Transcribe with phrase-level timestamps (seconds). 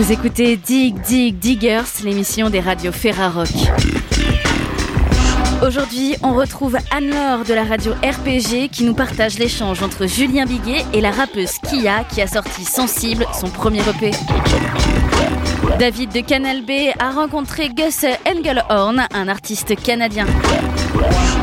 [0.00, 3.50] Vous écoutez Dig Dig Diggers, l'émission des radios Ferrarock.
[5.62, 10.86] Aujourd'hui, on retrouve Anne-Laure de la radio RPG qui nous partage l'échange entre Julien Biguet
[10.94, 14.12] et la rappeuse Kia qui a sorti Sensible, son premier EP.
[15.78, 20.24] David de Canal B a rencontré Gus Engelhorn, un artiste canadien.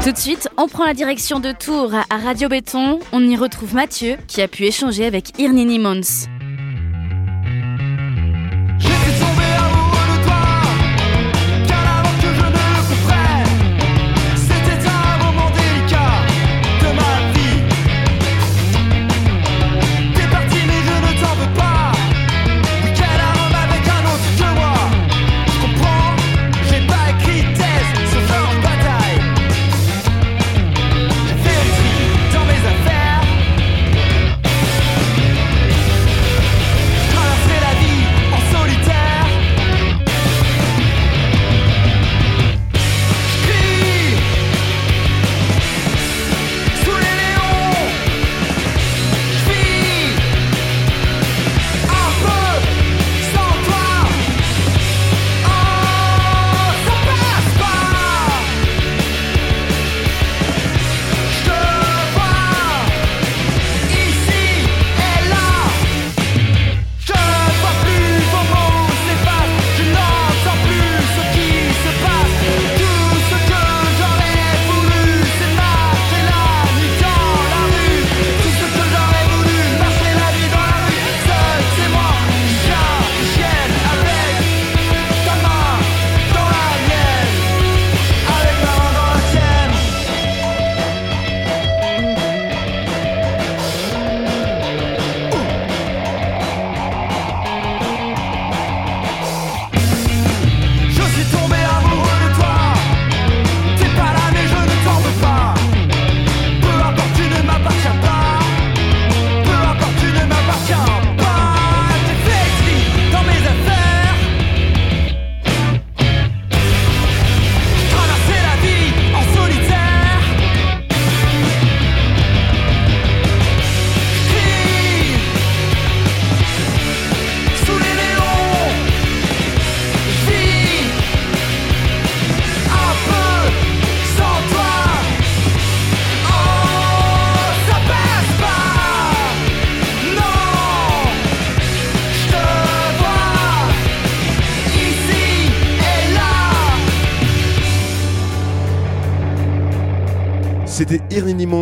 [0.04, 2.98] Tout de suite, on prend la direction de Tours à Radio Béton.
[3.12, 6.28] On y retrouve Mathieu qui a pu échanger avec Irnini Mons.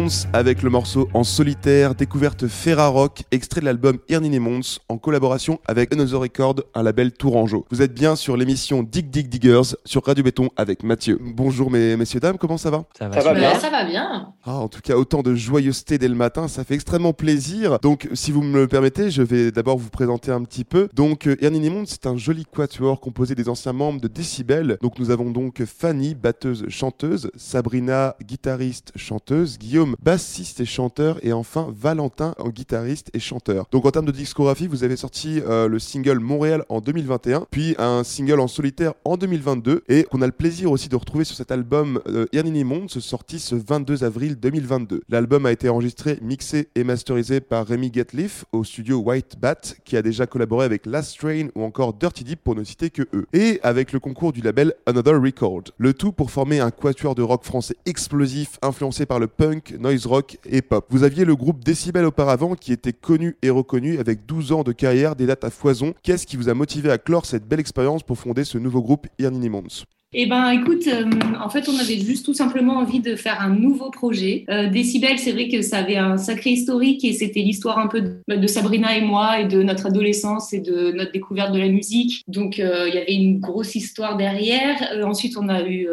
[0.05, 5.59] Mons avec le morceau En solitaire, découverte Ferrarock, extrait de l'album Irnini Mons en collaboration
[5.67, 7.65] avec Another Record, un label tourangeau.
[7.71, 11.17] Vous êtes bien sur l'émission Dig Dig Diggers sur Radio Béton avec Mathieu.
[11.19, 12.83] Bonjour mes messieurs dames, comment ça va?
[12.99, 13.59] Ça va, bien.
[13.59, 14.33] Ça va bien.
[14.43, 17.79] Ah, en tout cas, autant de joyeuseté dès le matin, ça fait extrêmement plaisir.
[17.79, 20.87] Donc, si vous me le permettez, je vais d'abord vous présenter un petit peu.
[20.93, 24.77] Donc, Irnini Mons, c'est un joli quatuor composé des anciens membres de Decibel.
[24.83, 31.33] Donc, nous avons donc Fanny, batteuse chanteuse, Sabrina, guitariste chanteuse, Guillaume, bassiste et chanteur, et
[31.33, 33.67] enfin Valentin, en guitariste et chanteur.
[33.71, 37.75] Donc en termes de discographie, vous avez sorti euh, le single Montréal en 2021, puis
[37.77, 41.35] un single en solitaire en 2022, et qu'on a le plaisir aussi de retrouver sur
[41.35, 45.01] cet album euh, Ernini Monde, sorti ce 22 avril 2022.
[45.09, 49.97] L'album a été enregistré, mixé et masterisé par Rémi Getliff au studio White Bat, qui
[49.97, 53.27] a déjà collaboré avec Last Train ou encore Dirty Deep pour ne citer que eux,
[53.33, 55.63] et avec le concours du label Another Record.
[55.77, 60.07] Le tout pour former un quatuor de rock français explosif, influencé par le punk, noise
[60.07, 60.85] rock et pop.
[60.89, 64.71] Vous aviez le groupe Decibel auparavant qui était connu et reconnu avec 12 ans de
[64.71, 65.93] carrière, des dates à foison.
[66.01, 69.05] Qu'est-ce qui vous a motivé à clore cette belle expérience pour fonder ce nouveau groupe
[69.19, 69.85] Irnini Mons
[70.17, 71.03] eh ben, écoute, euh,
[71.43, 74.45] en fait, on avait juste tout simplement envie de faire un nouveau projet.
[74.49, 78.01] Euh, Décibel, c'est vrai que ça avait un sacré historique et c'était l'histoire un peu
[78.01, 82.23] de, Sabrina et moi et de notre adolescence et de notre découverte de la musique.
[82.29, 84.77] Donc, euh, il y avait une grosse histoire derrière.
[85.03, 85.85] ensuite, on a eu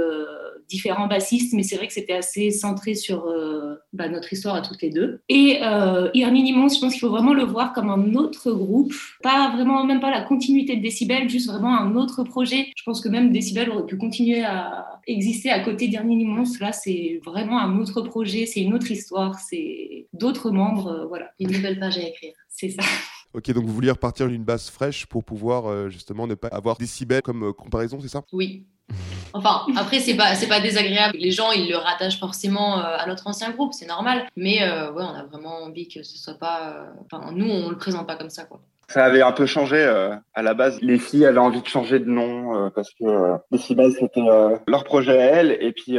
[0.73, 4.63] différents bassistes, mais c'est vrai que c'était assez centré sur euh, bah, notre histoire à
[4.63, 5.21] toutes les deux.
[5.29, 8.93] Et euh, Irminimons, je pense qu'il faut vraiment le voir comme un autre groupe,
[9.23, 12.73] pas vraiment, même pas la continuité de Décibel, juste vraiment un autre projet.
[12.75, 16.45] Je pense que même Décibel aurait pu continuer à exister à côté d'Irminimons.
[16.61, 21.31] Là, c'est vraiment un autre projet, c'est une autre histoire, c'est d'autres membres, euh, voilà.
[21.39, 22.33] Une nouvelle page à écrire.
[22.49, 22.83] C'est ça.
[23.35, 26.77] Ok, donc vous vouliez repartir d'une base fraîche pour pouvoir euh, justement ne pas avoir
[26.77, 28.23] décibels comme comparaison, c'est ça?
[28.31, 28.67] Oui,
[29.35, 31.17] Enfin, après, c'est pas, pas désagréable.
[31.19, 34.29] Les gens, ils le rattachent forcément euh, à notre ancien groupe, c'est normal.
[34.37, 36.69] Mais euh, on a vraiment envie que ce soit pas.
[36.69, 38.61] Euh, enfin, nous, on le présente pas comme ça, quoi.
[38.89, 40.79] Ça avait un peu changé euh, à la base.
[40.81, 44.57] Les filles avaient envie de changer de nom euh, parce que euh, Decibel c'était euh,
[44.67, 45.59] leur projet à elles.
[45.61, 45.99] Et puis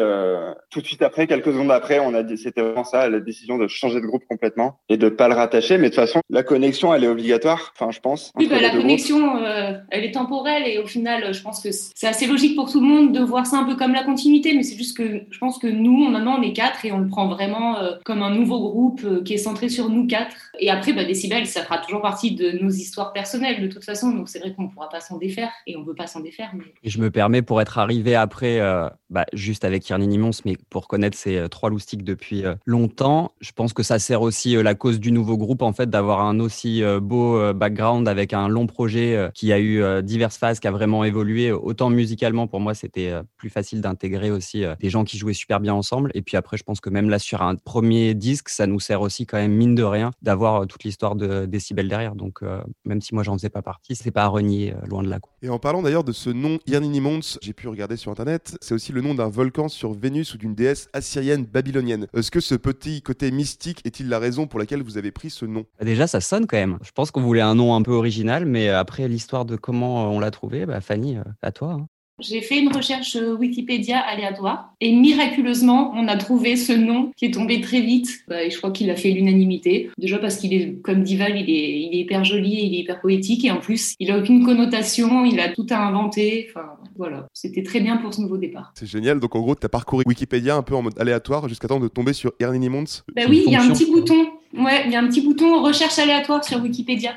[0.70, 3.58] tout de suite après, quelques secondes après, on a dit c'était vraiment ça, la décision
[3.58, 5.78] de changer de groupe complètement et de pas le rattacher.
[5.78, 7.74] Mais de toute façon, la connexion elle est obligatoire.
[7.78, 8.32] Enfin, je pense.
[8.36, 9.44] Oui, bah, la connexion,
[9.90, 12.88] elle est temporelle et au final, je pense que c'est assez logique pour tout le
[12.88, 14.54] monde de voir ça un peu comme la continuité.
[14.56, 17.08] Mais c'est juste que je pense que nous, maintenant, on est quatre et on le
[17.08, 20.36] prend vraiment comme un nouveau groupe qui est centré sur nous quatre.
[20.60, 24.12] Et après, bah, Decibel, ça fera toujours partie de nos histoire personnelle de toute façon,
[24.12, 26.20] donc c'est vrai qu'on ne pourra pas s'en défaire et on ne veut pas s'en
[26.20, 26.52] défaire.
[26.54, 26.66] Mais...
[26.84, 30.88] Je me permets pour être arrivé après, euh, bah, juste avec Kierny Nimons, mais pour
[30.88, 34.76] connaître ces euh, trois loustiques depuis euh, longtemps, je pense que ça sert aussi la
[34.76, 39.30] cause du nouveau groupe en fait d'avoir un aussi beau background avec un long projet
[39.34, 42.48] qui a eu diverses phases, qui a vraiment évolué autant musicalement.
[42.48, 46.12] Pour moi c'était plus facile d'intégrer aussi des gens qui jouaient super bien ensemble.
[46.14, 49.02] Et puis après je pense que même là sur un premier disque ça nous sert
[49.02, 52.16] aussi quand même mine de rien d'avoir toute l'histoire de Décibel derrière.
[52.16, 52.42] Donc
[52.86, 55.20] même si moi j'en faisais pas partie, c'est pas à renier, euh, loin de là.
[55.42, 58.74] Et en parlant d'ailleurs de ce nom Irnini Mons, j'ai pu regarder sur internet, c'est
[58.74, 62.08] aussi le nom d'un volcan sur Vénus ou d'une déesse assyrienne babylonienne.
[62.14, 65.46] Est-ce que ce petit côté mystique est-il la raison pour laquelle vous avez pris ce
[65.46, 65.66] nom?
[65.80, 66.78] Bah, Déjà, ça sonne quand même.
[66.84, 70.20] Je pense qu'on voulait un nom un peu original, mais après l'histoire de comment on
[70.20, 71.74] l'a trouvé, bah, Fanny, euh, à toi.
[71.74, 71.88] Hein.
[72.20, 77.26] J'ai fait une recherche euh, Wikipédia aléatoire et miraculeusement, on a trouvé ce nom qui
[77.26, 78.24] est tombé très vite.
[78.28, 79.90] Bah, et je crois qu'il a fait l'unanimité.
[79.98, 83.02] Déjà parce qu'il est, comme Dival, il est, il est hyper joli, il est hyper
[83.02, 86.48] poétique et en plus, il a aucune connotation, il a tout à inventer.
[86.50, 88.74] Enfin, voilà, c'était très bien pour ce nouveau départ.
[88.78, 89.20] C'est génial.
[89.20, 91.88] Donc en gros, tu as parcouru Wikipédia un peu en mode aléatoire jusqu'à temps de
[91.88, 93.04] tomber sur Ernini Mons.
[93.16, 94.28] Bah oui, il y a un petit bouton.
[94.56, 97.16] Ouais, il y a un petit bouton recherche aléatoire sur Wikipédia.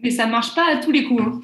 [0.00, 1.22] Mais ça marche pas à tous les coups.
[1.22, 1.40] Hein.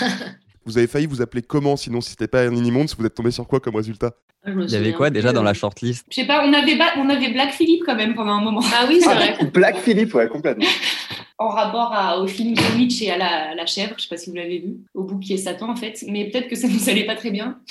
[0.66, 3.30] Vous avez failli vous appeler comment Sinon, si c'était pas Ernini Mons, vous êtes tombé
[3.30, 4.12] sur quoi comme résultat?
[4.44, 6.04] Ah, Il y avait quoi déjà dans la shortlist?
[6.10, 8.60] Je sais pas, on avait, on avait Black Philippe quand même pendant un moment.
[8.74, 9.38] Ah oui, c'est vrai.
[9.52, 10.66] Black Philippe, ouais, complètement.
[11.38, 14.36] en rapport au film de Witch et à la, chèvre, je sais pas si vous
[14.36, 17.30] l'avez vu, au bouc Satan en fait, mais peut-être que ça nous allait pas très
[17.30, 17.58] bien.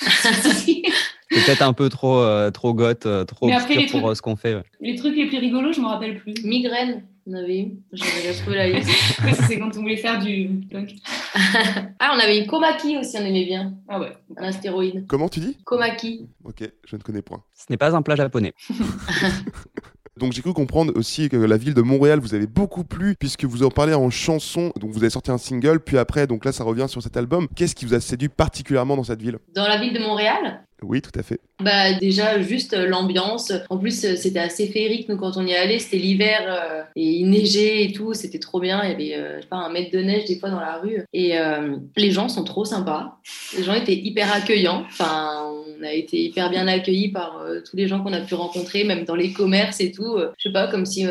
[1.44, 4.56] peut-être un peu trop, euh, trop goth, euh, trop obscur pour euh, ce qu'on fait.
[4.80, 6.34] Les trucs les plus rigolos, je me rappelle plus.
[6.44, 7.02] Migraine.
[7.28, 7.72] On avait eu.
[7.92, 8.88] J'avais retrouvé la liste.
[9.48, 10.94] c'est quand on voulait faire du punk.
[11.98, 13.74] ah, on avait eu Komaki aussi, on aimait bien.
[13.88, 14.12] Ah ouais.
[14.36, 15.06] Un astéroïde.
[15.08, 15.56] Comment tu dis?
[15.64, 16.28] Komaki.
[16.44, 17.42] Ok, je ne connais point.
[17.52, 18.54] Ce n'est pas un plat japonais.
[20.18, 23.44] Donc j'ai cru comprendre aussi que la ville de Montréal vous avez beaucoup plu puisque
[23.44, 24.72] vous en parlez en chanson.
[24.76, 27.48] Donc vous avez sorti un single, puis après, donc là ça revient sur cet album.
[27.54, 29.38] Qu'est-ce qui vous a séduit particulièrement dans cette ville?
[29.54, 30.62] Dans la ville de Montréal?
[30.82, 31.40] Oui, tout à fait.
[31.58, 33.50] Bah déjà juste euh, l'ambiance.
[33.70, 35.08] En plus euh, c'était assez féerique.
[35.08, 38.12] Nous quand on y allait, c'était l'hiver euh, et il neigeait et tout.
[38.12, 38.82] C'était trop bien.
[38.84, 41.02] Il y avait pas un mètre de neige des fois dans la rue.
[41.14, 41.34] Et
[41.96, 43.18] les gens sont trop sympas.
[43.56, 44.84] Les gens étaient hyper accueillants.
[44.86, 48.84] Enfin, on a été hyper bien accueillis par tous les gens qu'on a pu rencontrer,
[48.84, 50.18] même dans les commerces et tout.
[50.36, 51.06] je sais pas, comme si,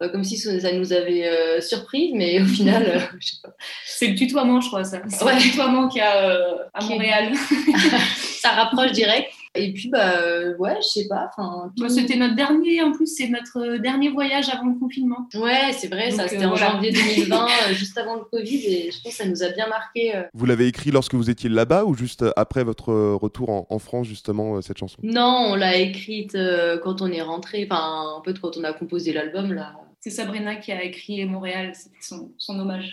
[0.00, 3.54] comme si ça nous avait surpris, mais au final, je sais pas.
[3.86, 5.02] C'est le tutoiement, je crois ça.
[5.08, 7.32] C'est le tutoiement qu'il y a à Montréal.
[8.40, 9.30] ça rapproche direct.
[9.56, 11.28] Et puis, bah, euh, ouais, je sais pas.
[11.36, 15.28] Enfin, bah, C'était notre dernier, en plus, c'est notre euh, dernier voyage avant le confinement.
[15.34, 16.92] Ouais, c'est vrai, ça, c'était euh, en janvier
[17.26, 20.22] 2020, juste avant le Covid, et je pense que ça nous a bien marqué.
[20.34, 24.60] Vous l'avez écrit lorsque vous étiez là-bas ou juste après votre retour en, France, justement,
[24.62, 24.98] cette chanson?
[25.02, 26.36] Non, on l'a écrite
[26.82, 29.74] quand on est rentré, enfin, un peu quand on a composé l'album, là.
[30.00, 32.90] C'est Sabrina qui a écrit Montréal, c'était son, son hommage.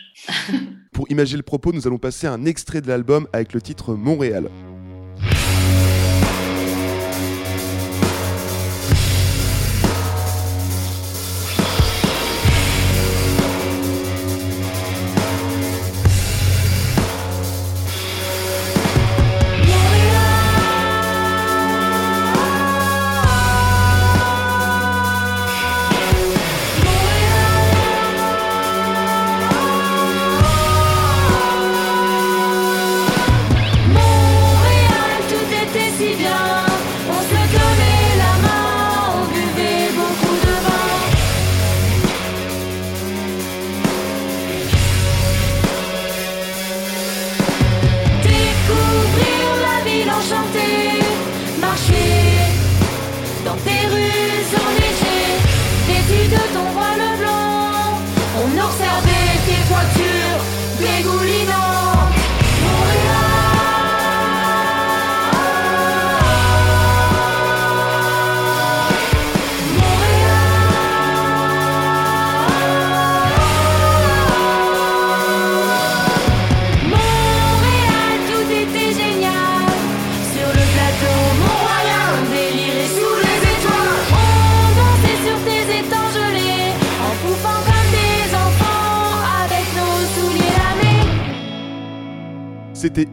[0.92, 4.50] Pour imaginer le propos, nous allons passer un extrait de l'album avec le titre Montréal.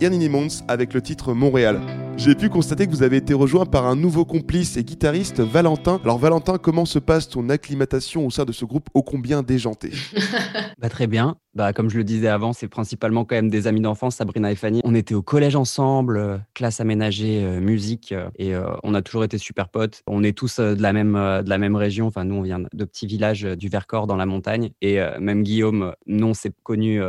[0.04, 1.80] Ernie Mons avec le titre Montréal.
[2.16, 6.00] J'ai pu constater que vous avez été rejoint par un nouveau complice et guitariste, Valentin.
[6.04, 9.90] Alors Valentin, comment se passe ton acclimatation au sein de ce groupe ô combien déjanté?
[10.78, 11.36] Bah, Très bien.
[11.54, 14.56] Bah, comme je le disais avant, c'est principalement quand même des amis d'enfance, Sabrina et
[14.56, 14.80] Fanny.
[14.82, 19.22] On était au collège ensemble, euh, classe aménagée, euh, musique, euh, et on a toujours
[19.24, 20.02] été super potes.
[20.08, 22.06] On est tous de la même de la même région.
[22.06, 25.94] Enfin, nous, on vient de petits villages du Vercors dans la montagne, et même Guillaume,
[26.06, 27.00] non, c'est connu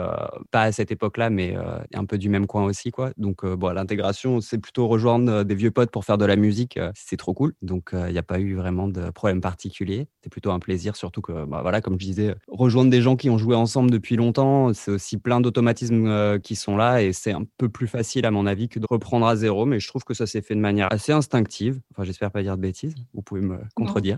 [0.52, 1.56] pas à cette époque-là, mais
[1.94, 3.12] un peu du même coin aussi, quoi.
[3.18, 7.18] Donc, bon, l'intégration, c'est plutôt rejoindre des vieux potes pour faire de la musique, c'est
[7.18, 7.54] trop cool.
[7.62, 10.08] Donc, il n'y a pas eu vraiment de problème particulier.
[10.24, 13.30] C'est plutôt un plaisir, surtout que, bah, voilà, comme je disais, rejoindre des gens qui
[13.30, 17.32] ont joué ensemble depuis longtemps c'est aussi plein d'automatismes euh, qui sont là et c'est
[17.32, 19.66] un peu plus facile à mon avis que de reprendre à zéro.
[19.66, 21.80] Mais je trouve que ça s'est fait de manière assez instinctive.
[21.92, 22.96] Enfin, j'espère pas dire de bêtises.
[23.14, 24.18] Vous pouvez me contredire.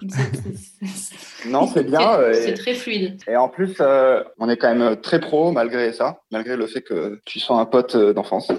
[1.48, 2.20] Non, c'est bien.
[2.34, 3.22] c'est très fluide.
[3.28, 6.82] Et en plus, euh, on est quand même très pro malgré ça, malgré le fait
[6.82, 8.52] que tu sois un pote euh, d'enfance.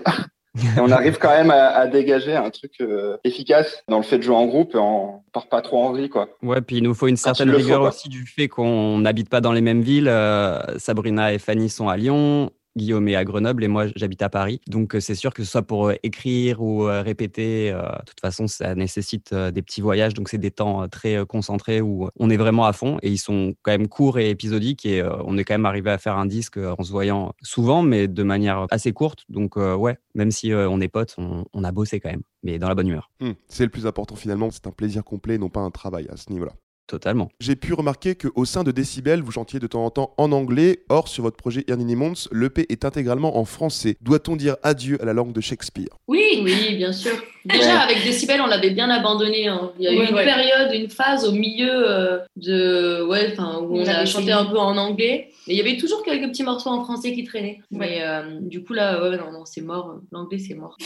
[0.77, 4.23] Et on arrive quand même à, dégager un truc euh, efficace dans le fait de
[4.23, 6.29] jouer en groupe et on part pas trop en vrille, quoi.
[6.43, 9.53] Ouais, puis il nous faut une certaine rigueur aussi du fait qu'on n'habite pas dans
[9.53, 10.09] les mêmes villes.
[10.09, 12.50] Euh, Sabrina et Fanny sont à Lyon.
[12.76, 14.60] Guillaume est à Grenoble et moi j'habite à Paris.
[14.66, 18.20] Donc euh, c'est sûr que ce soit pour euh, écrire ou euh, répéter, de toute
[18.20, 20.14] façon ça nécessite des petits voyages.
[20.14, 23.54] Donc c'est des temps très concentrés où on est vraiment à fond et ils sont
[23.62, 26.58] quand même courts et épisodiques et on est quand même arrivé à faire un disque
[26.58, 29.25] en se voyant souvent mais de manière assez courte.
[29.28, 32.75] Donc ouais, même si on est potes, on, a bossé quand même, mais dans la
[32.75, 33.10] bonne humeur.
[33.20, 36.16] Hmm, c'est le plus important finalement, c'est un plaisir complet, non pas un travail à
[36.16, 36.52] ce niveau-là.
[36.88, 37.28] Totalement.
[37.38, 40.85] J'ai pu remarquer qu'au sein de Decibel, vous chantiez de temps en temps en anglais.
[40.88, 43.99] Or, sur votre projet Ernini Mons, l'EP est intégralement en français.
[44.00, 45.90] Doit-on dire adieu à la langue de Shakespeare?
[46.09, 47.12] Oui, oui, bien sûr.
[47.45, 49.49] Déjà, avec Decibel, on l'avait bien abandonné.
[49.49, 49.71] Hein.
[49.78, 53.87] Il y a eu une période, une phase au milieu euh, de, ouais, où on,
[53.87, 55.28] a chanté un peu en anglais.
[55.47, 57.61] Mais il y avait toujours quelques petits morceaux en français qui traînaient.
[57.71, 60.00] Mais euh, du coup, là, ouais, non, non, c'est mort.
[60.11, 60.78] L'anglais, c'est mort.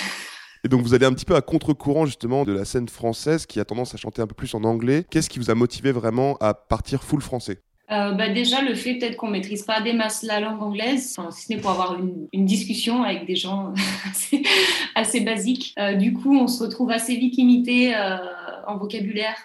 [0.64, 3.58] Et donc vous allez un petit peu à contre-courant justement de la scène française qui
[3.58, 5.04] a tendance à chanter un peu plus en anglais.
[5.10, 7.58] Qu'est-ce qui vous a motivé vraiment à partir full français?
[7.90, 11.42] Euh, bah déjà, le fait peut-être qu'on maîtrise pas des masses la langue anglaise, si
[11.42, 13.74] ce n'est pour avoir une, discussion avec des gens
[14.94, 15.74] assez, basiques.
[15.78, 18.16] Euh, du coup, on se retrouve assez vite limité euh,
[18.66, 19.36] en vocabulaire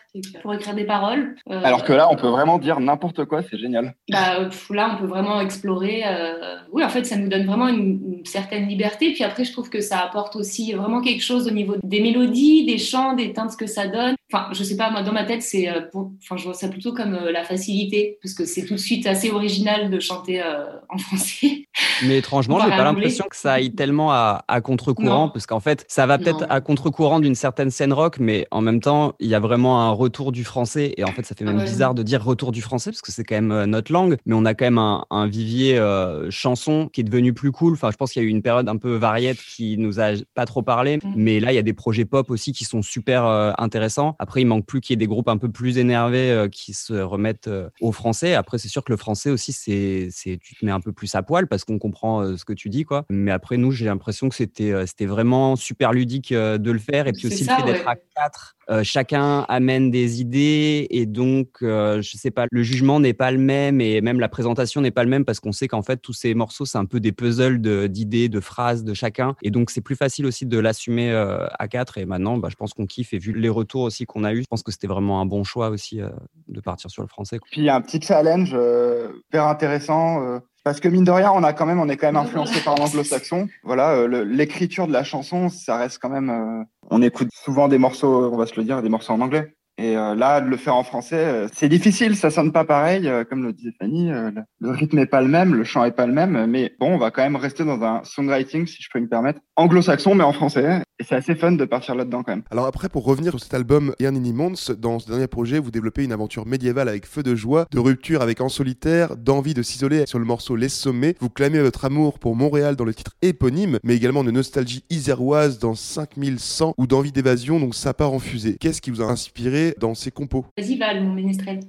[0.41, 1.35] pour écrire des paroles.
[1.49, 3.95] Euh, Alors que là, on peut vraiment dire n'importe quoi, c'est génial.
[4.09, 6.03] Bah, là, on peut vraiment explorer.
[6.05, 9.13] Euh, oui, en fait, ça nous donne vraiment une, certaine liberté.
[9.13, 12.65] Puis après, je trouve que ça apporte aussi vraiment quelque chose au niveau des mélodies,
[12.65, 14.15] des chants, des teintes que ça donne.
[14.31, 16.93] Enfin, je sais pas, moi, dans ma tête, c'est, euh, enfin, je vois ça plutôt
[16.93, 20.43] comme la facilité, parce que c'est tout de suite assez original de chanter
[20.89, 21.67] en français.
[22.03, 26.05] Mais étrangement, j'ai pas l'impression que ça aille tellement à, contre-courant, parce qu'en fait, ça
[26.05, 29.39] va peut-être à contre-courant d'une certaine scène rock, mais en même temps, il y a
[29.39, 30.93] vraiment un retour du français.
[30.97, 33.23] Et en fait, ça fait même bizarre de dire retour du français parce que c'est
[33.23, 34.17] quand même euh, notre langue.
[34.25, 37.73] Mais on a quand même un, vivier euh, chanson qui est devenu plus cool.
[37.73, 40.11] Enfin, je pense qu'il y a eu une période un peu variette qui nous a
[40.33, 40.97] pas trop parlé.
[40.97, 41.13] Mm.
[41.15, 44.15] Mais là, il y a des projets pop aussi qui sont super euh, intéressants.
[44.19, 46.93] Après, il manque plus qu'il y ait des groupes un peu plus énervés qui se
[46.93, 47.49] remettent
[47.81, 48.33] au français.
[48.33, 51.13] Après, c'est sûr que le français aussi, c'est, c'est tu te mets un peu plus
[51.15, 53.05] à poil parce qu'on comprend ce que tu dis, quoi.
[53.09, 57.07] Mais après, nous, j'ai l'impression que c'était, c'était vraiment super ludique de le faire.
[57.07, 61.59] Et puis aussi le fait d'être à quatre euh, chacun amène des idées et donc,
[61.61, 64.91] euh, je sais pas, le jugement n'est pas le même et même la présentation n'est
[64.91, 67.13] pas le même parce qu'on sait qu'en fait, tous ces morceaux, c'est un peu des
[67.13, 69.35] puzzles d'idées, de, phrases de chacun.
[69.41, 71.97] Et donc, c'est plus facile aussi de l'assumer euh, à quatre.
[71.97, 74.41] Et maintenant, bah, je pense qu'on kiffe et vu les retours aussi qu'on a eu,
[74.41, 76.01] je pense que c'était vraiment un bon choix aussi
[76.47, 77.39] de partir sur le français.
[77.51, 81.43] Puis, il y a un petit challenge hyper intéressant parce que mine de rien, on
[81.43, 83.47] a quand même, on est quand même influencé par l'anglo-saxon.
[83.63, 86.29] Voilà, euh, l'écriture de la chanson, ça reste quand même.
[86.29, 89.55] Euh, on écoute souvent des morceaux, on va se le dire, des morceaux en anglais.
[89.79, 93.07] Et euh, là, de le faire en français, euh, c'est difficile, ça sonne pas pareil,
[93.07, 94.09] euh, comme le disait Fanny.
[94.09, 96.97] le rythme est pas le même, le chant est pas le même, mais bon, on
[96.97, 100.33] va quand même rester dans un songwriting, si je peux me permettre, anglo-saxon, mais en
[100.33, 100.81] français.
[100.99, 102.43] Et c'est assez fun de partir là-dedans quand même.
[102.49, 106.03] Alors après, pour revenir sur cet album Yanini Mons, dans ce dernier projet, vous développez
[106.03, 110.07] une aventure médiévale avec feu de joie, de rupture avec En solitaire, d'envie de s'isoler
[110.07, 111.15] sur le morceau Les Sommets.
[111.19, 115.59] Vous clamez votre amour pour Montréal dans le titre éponyme, mais également de nostalgie iséroise
[115.59, 118.57] dans 5100 ou d'envie d'évasion, donc ça part en fusée.
[118.59, 121.59] Qu'est-ce qui vous a inspiré dans ses compos Vas-y Val, mon ménestrel.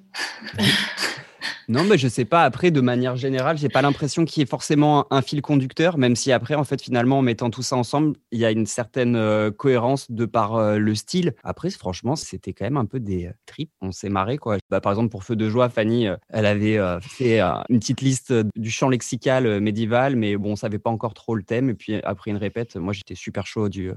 [1.68, 2.44] Non, mais je sais pas.
[2.44, 6.16] Après, de manière générale, j'ai pas l'impression qu'il y ait forcément un, fil conducteur, même
[6.16, 9.16] si après, en fait, finalement, en mettant tout ça ensemble, il y a une certaine
[9.16, 11.34] euh, cohérence de par euh, le style.
[11.44, 13.70] Après, franchement, c'était quand même un peu des euh, tripes.
[13.82, 14.56] On s'est marré, quoi.
[14.70, 18.70] Bah, par exemple, pour Feu de joie, Fanny, elle avait fait une petite liste du
[18.70, 21.68] chant lexical médiéval, mais bon, on savait pas encore trop le thème.
[21.68, 23.92] Et puis après une répète, moi, j'étais super chaud du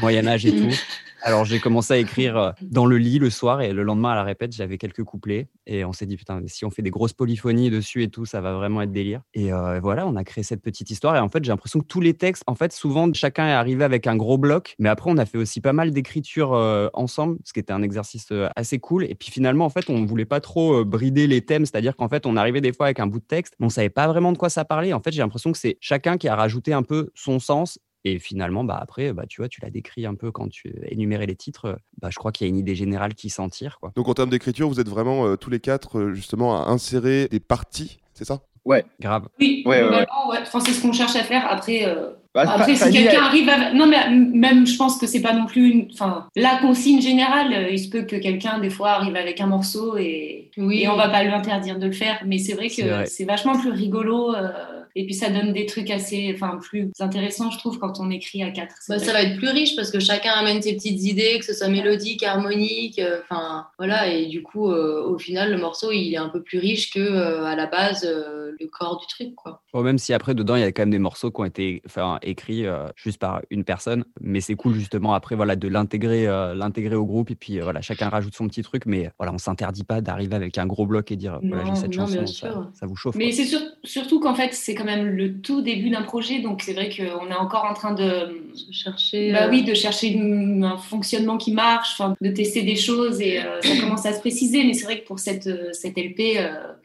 [0.00, 0.70] Moyen Âge et tout.
[1.22, 4.14] Alors j'ai commencé à écrire euh, dans le lit le soir et le lendemain à
[4.14, 7.14] la répète, j'avais quelques couplets et on s'est dit putain, si on fait des grosses
[7.14, 9.22] polyphonies dessus et tout, ça va vraiment être délire.
[9.32, 11.86] Et euh, voilà, on a créé cette petite histoire et en fait, j'ai l'impression que
[11.86, 15.10] tous les textes, en fait, souvent chacun est arrivé avec un gros bloc, mais après
[15.10, 18.78] on a fait aussi pas mal d'écriture euh, ensemble, ce qui était un exercice assez
[18.78, 19.04] cool.
[19.04, 22.26] Et puis finalement, en fait, on voulait pas trop brider les thèmes, c'est-à-dire qu'en fait,
[22.26, 24.38] on arrivait des fois avec un bout de texte, mais on savait pas vraiment de
[24.38, 24.92] quoi ça parlait.
[24.92, 28.18] En fait, j'ai l'impression que c'est chacun qui a rajouté un peu son sens et
[28.18, 31.36] finalement, bah après, bah, tu vois, tu l'as décrit un peu quand tu énuméré les
[31.36, 31.78] titres.
[32.00, 33.78] Bah, je crois qu'il y a une idée générale qui s'en tire.
[33.80, 33.92] Quoi.
[33.96, 37.28] Donc en termes d'écriture, vous êtes vraiment euh, tous les quatre euh, justement à insérer
[37.28, 38.40] des parties, c'est ça?
[38.64, 38.84] Ouais.
[39.00, 39.28] Grave.
[39.40, 40.06] Oui, Ouais, ouais, ouais.
[40.42, 41.46] Enfin, c'est ce qu'on cherche à faire.
[41.50, 43.72] Après, euh, Bah, après si quelqu'un arrive à...
[43.72, 45.88] Non, mais même, je pense que c'est pas non plus une...
[45.94, 49.46] Enfin, la consigne générale, euh, il se peut que quelqu'un, des fois, arrive avec un
[49.46, 50.82] morceau et, Oui.
[50.82, 52.20] et on va pas lui interdire de le faire.
[52.26, 53.04] Mais c'est vrai C'est vrai.
[53.04, 54.34] que c'est vachement plus rigolo.
[54.34, 54.50] euh,
[54.96, 56.32] et puis, ça donne des trucs assez...
[56.34, 58.74] Enfin, plus intéressants, je trouve, quand on écrit à quatre.
[58.88, 61.54] Bah, ça va être plus riche parce que chacun amène ses petites idées, que ce
[61.54, 66.12] soit mélodique, harmonique, euh, enfin voilà, et du coup, euh, au final, le morceau il
[66.12, 69.34] est un peu plus riche que euh, à la base euh, le corps du truc,
[69.34, 69.62] quoi.
[69.72, 71.82] Bon, même si après, dedans, il y a quand même des morceaux qui ont été
[71.86, 74.04] enfin, écrits euh, juste par une personne.
[74.20, 77.30] Mais c'est cool, justement, après, voilà, de l'intégrer euh, l'intégrer au groupe.
[77.30, 78.86] Et puis, euh, voilà, chacun rajoute son petit truc.
[78.86, 81.96] Mais voilà, on s'interdit pas d'arriver avec un gros bloc et dire, voilà, j'ai cette
[81.96, 83.14] non, chanson, bien ça, vous chauffe.
[83.14, 83.34] Mais quoi.
[83.34, 86.72] c'est sur- surtout qu'en fait, c'est quand même le tout début d'un projet, donc c'est
[86.72, 89.32] vrai qu'on est encore en train de, Se Chercher.
[89.32, 93.38] bah euh, oui, de chercher une- un fonctionnement qui marche, de tester des choses et
[93.38, 94.64] euh, ça commence à se préciser.
[94.64, 96.38] Mais c'est vrai que pour cette, euh, cette LP,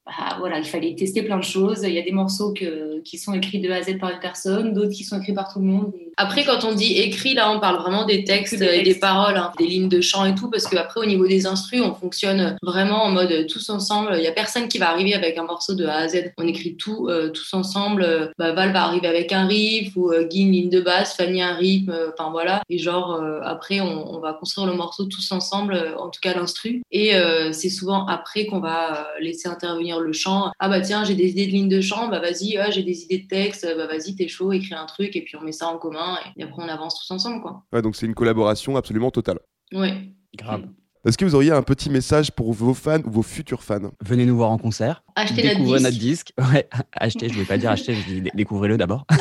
[0.05, 1.81] bah, voilà, il fallait tester plein de choses.
[1.83, 4.19] Il y a des morceaux que, qui sont écrits de A à Z par une
[4.19, 5.91] personne, d'autres qui sont écrits par tout le monde.
[6.17, 9.35] Après, quand on dit écrit, là, on parle vraiment des textes des et des paroles,
[9.35, 12.55] hein, des lignes de chant et tout, parce qu'après, au niveau des instrus, on fonctionne
[12.61, 14.13] vraiment en mode tous ensemble.
[14.17, 16.31] Il y a personne qui va arriver avec un morceau de A à Z.
[16.37, 18.03] On écrit tout euh, tous ensemble.
[18.03, 21.15] Euh, Bah, Val va arriver avec un riff ou euh, Guy une ligne de basse,
[21.17, 21.89] Fanny un rythme.
[21.91, 22.61] euh, Enfin voilà.
[22.69, 26.33] Et genre euh, après, on, on va construire le morceau tous ensemble, en tout cas
[26.33, 26.81] l'instru.
[26.91, 30.51] Et euh, c'est souvent après qu'on va laisser intervenir le chant.
[30.59, 32.07] Ah bah tiens, j'ai des idées de lignes de chant.
[32.09, 33.67] Bah vas-y, ah, j'ai des idées de texte.
[33.77, 36.43] Bah vas-y, t'es chaud, écris un truc et puis on met ça en commun et,
[36.43, 37.63] après on avance tous ensemble quoi.
[37.73, 39.39] Ouais, donc c'est une collaboration absolument totale.
[39.73, 39.93] Ouais.
[40.37, 40.63] Grave.
[41.07, 43.91] Est-ce que vous auriez un petit message pour vos fans ou vos futurs fans?
[44.03, 45.03] Venez nous voir en concert.
[45.15, 45.85] Acheter notre découvrez disque.
[45.91, 46.33] notre disque.
[46.51, 49.05] Ouais, achetez, je voulais pas dire acheter, je dis dé- découvrez-le d'abord.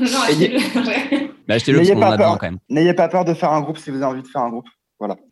[0.00, 0.58] Non, achetez-le.
[1.48, 2.38] Achetez-le parce N'ayez qu'on pas en a besoin peur.
[2.38, 2.58] quand même.
[2.68, 4.66] N'ayez pas peur de faire un groupe si vous avez envie de faire un groupe.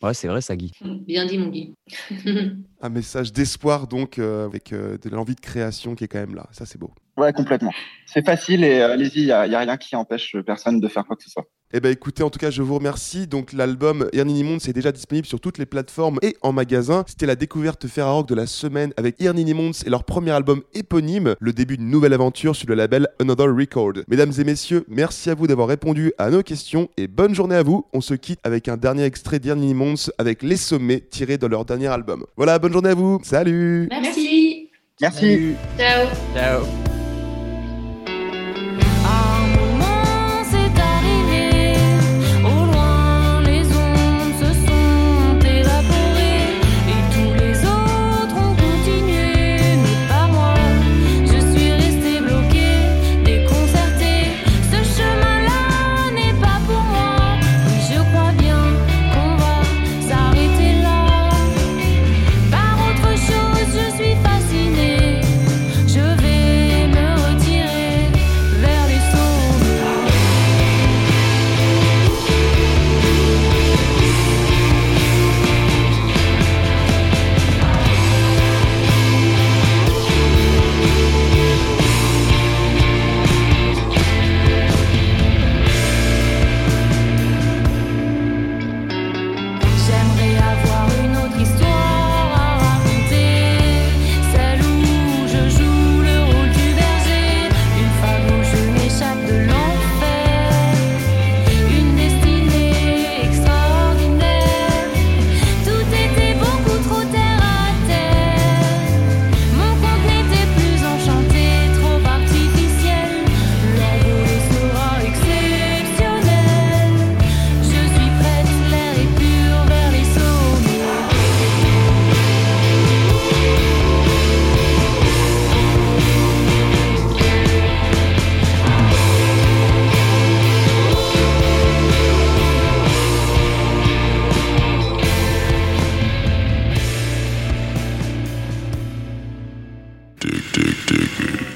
[0.03, 0.73] Ouais, c'est vrai ça, Guy.
[0.83, 1.75] Bien dit, mon Guy.
[2.81, 6.35] Un message d'espoir donc euh, avec euh, de l'envie de création qui est quand même
[6.35, 6.49] là.
[6.53, 6.91] Ça c'est beau.
[7.17, 7.73] Ouais, complètement.
[8.07, 10.89] C'est facile et euh, allez-y, il n'y a, y a rien qui empêche personne de
[10.89, 11.47] faire quoi que ce soit.
[11.75, 13.27] Eh ben écoutez, en tout cas, je vous remercie.
[13.27, 17.05] Donc l'album Irnini Monde, c'est déjà disponible sur toutes les plateformes et en magasin.
[17.07, 21.35] C'était la découverte Ferrarock de la semaine avec Irnini Monde et leur premier album éponyme,
[21.41, 23.95] le début d'une nouvelle aventure sur le label Another Record.
[24.09, 27.63] Mesdames et messieurs, merci à vous d'avoir répondu à nos questions et bonne journée à
[27.63, 27.87] vous.
[27.95, 31.65] On se quitte avec un dernier extrait d'Irnini Monde avec Les Sommets tirés de leur
[31.65, 32.27] dernier album.
[32.37, 33.19] Voilà, bonne journée à vous.
[33.23, 34.69] Salut Merci.
[35.01, 35.21] Merci.
[35.21, 35.57] Salut.
[35.79, 36.07] Ciao.
[36.35, 36.92] Ciao.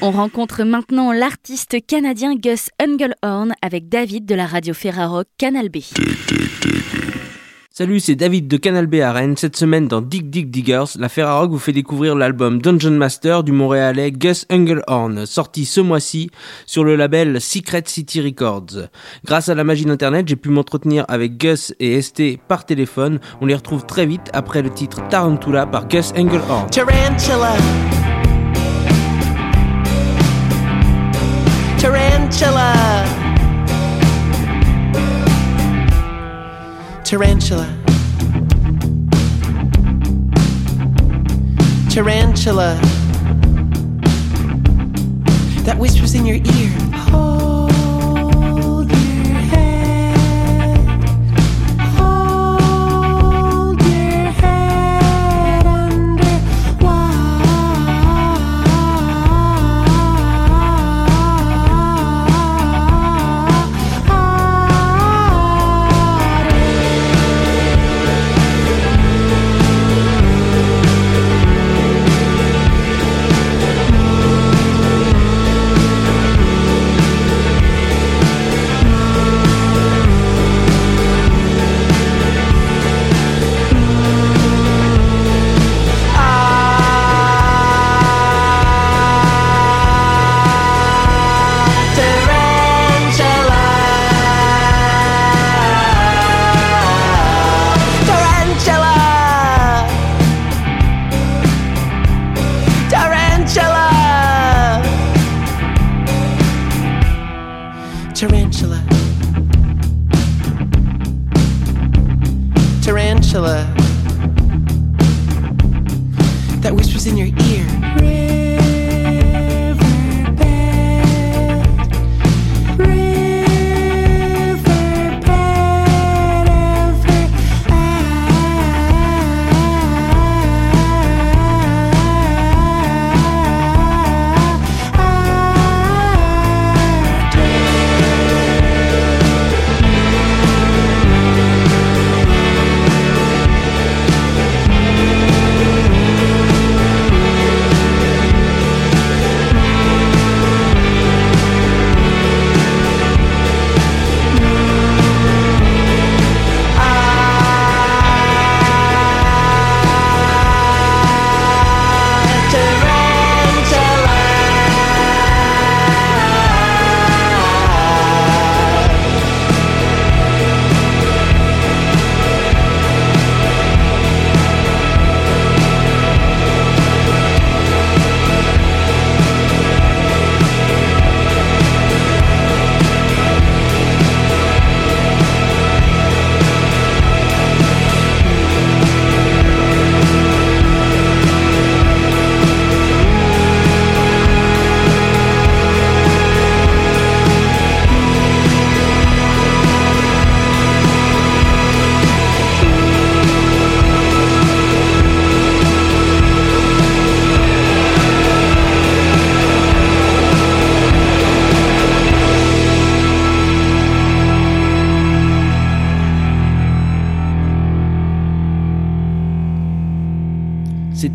[0.07, 5.79] On rencontre maintenant l'artiste canadien Gus Engelhorn avec David de la radio Ferrarock Canal B.
[7.73, 9.37] Salut, c'est David de Canal B à Rennes.
[9.37, 13.51] Cette semaine dans Dig Dig Diggers, la Ferrarock vous fait découvrir l'album Dungeon Master du
[13.51, 16.31] Montréalais Gus Engelhorn, sorti ce mois-ci
[16.67, 18.87] sur le label Secret City Records.
[19.25, 23.19] Grâce à la magie d'Internet, j'ai pu m'entretenir avec Gus et ST par téléphone.
[23.41, 26.71] On les retrouve très vite après le titre Tarantula par Gus Engelhorn.
[26.71, 27.57] Tarantula.
[32.27, 33.07] Tarantula.
[37.05, 37.69] Tarantula.
[41.89, 42.81] Tarantula.
[45.63, 46.71] That whispers in your ear.
[47.11, 47.46] Hold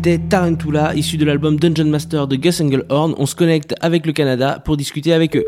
[0.04, 3.14] C'était Tarantula, issu de l'album Dungeon Master de Gus Engelhorn.
[3.18, 5.44] On se connecte avec le Canada pour discuter avec eux.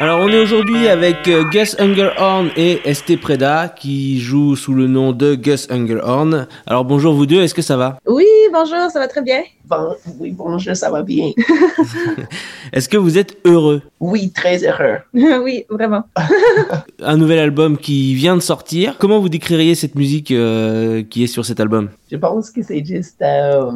[0.00, 4.86] Alors on est aujourd'hui avec euh, Gus Engelhorn et ST Preda qui jouent sous le
[4.86, 6.46] nom de Gus Engelhorn.
[6.66, 7.98] Alors bonjour vous deux, est-ce que ça va?
[8.06, 9.42] Oui, bonjour, ça va très bien.
[9.66, 11.32] Bon, oui, bonjour, ça va bien.
[12.72, 13.82] Est-ce que vous êtes heureux?
[14.00, 15.00] Oui, très heureux.
[15.44, 16.04] oui, vraiment.
[17.02, 18.96] Un nouvel album qui vient de sortir.
[18.98, 21.90] Comment vous décririez cette musique euh, qui est sur cet album?
[22.10, 23.70] Je pense que c'est juste, euh,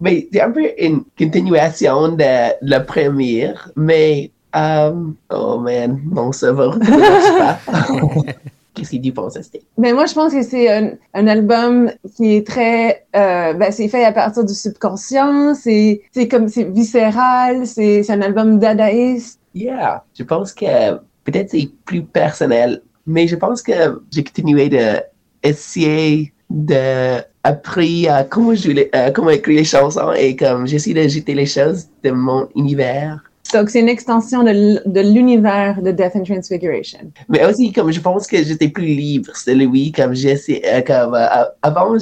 [0.00, 4.92] mais c'est un peu une continuation de la première, mais, euh,
[5.30, 8.32] oh man, mon cerveau ne marche pas.
[8.74, 9.62] Qu'est-ce que tu penses, Estée?
[9.78, 13.86] Mais moi, je pense que c'est un, un album qui est très, euh, ben, c'est
[13.86, 19.38] fait à partir du subconscient, c'est, c'est comme, c'est viscéral, c'est, c'est un album dadaïste.
[19.54, 25.00] Yeah, je pense que peut-être c'est plus personnel, mais je pense que j'ai continué de
[25.44, 30.94] essayer de apprendre à comment jouer, les- euh, comment écrire les chansons et comme j'essaie
[30.94, 33.22] de jeter les choses de mon univers.
[33.52, 37.12] Donc, c'est une extension de, l'univers de Death and Transfiguration.
[37.28, 41.14] Mais aussi, comme je pense que j'étais plus libre, c'est lui, comme j'essaie, euh, comme,
[41.14, 41.94] euh, avant,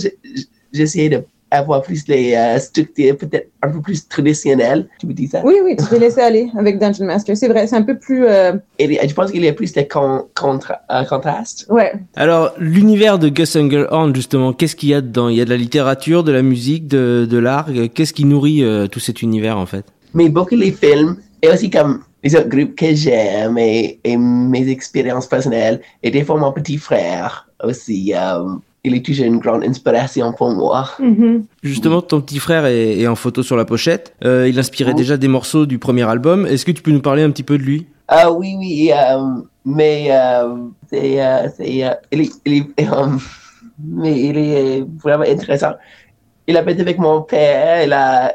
[0.72, 4.88] j'essayais de avoir plus les euh, structures peut-être un peu plus traditionnelles.
[4.98, 5.42] Tu me dis ça?
[5.44, 7.36] Oui, oui, tu peux laisser aller avec Dungeon Master.
[7.36, 8.24] C'est vrai, c'est un peu plus.
[8.26, 11.66] euh, Et je pense qu'il y a plus de con- contra- euh, contraste.
[11.68, 11.92] Ouais.
[12.16, 15.28] Alors, l'univers de Gus Engelhorn, justement, qu'est-ce qu'il y a dedans?
[15.28, 17.68] Il y a de la littérature, de la musique, de, de l'art?
[17.92, 19.84] Qu'est-ce qui nourrit euh, tout cet univers, en fait?
[20.14, 24.68] Mais beaucoup les films et aussi comme les autres groupes que j'aime et, et mes
[24.68, 28.12] expériences personnelles et des fois mon petit frère aussi.
[28.16, 28.44] euh,
[28.84, 30.88] il est toujours une grande inspiration pour moi.
[30.98, 31.44] Mhm.
[31.62, 34.12] Justement, ton petit frère est, est en photo sur la pochette.
[34.24, 34.96] Euh, il inspirait Oh.
[34.98, 36.46] déjà des morceaux du premier album.
[36.46, 37.86] Est-ce que tu peux nous parler un petit peu de lui?
[38.08, 40.56] Ah oui, oui, euh, mais euh,
[40.90, 43.06] c'est, euh, c'est, euh, il est, il est, euh,
[43.84, 45.74] mais il est vraiment intéressant.
[46.48, 48.32] Il habite avec mon père, il a,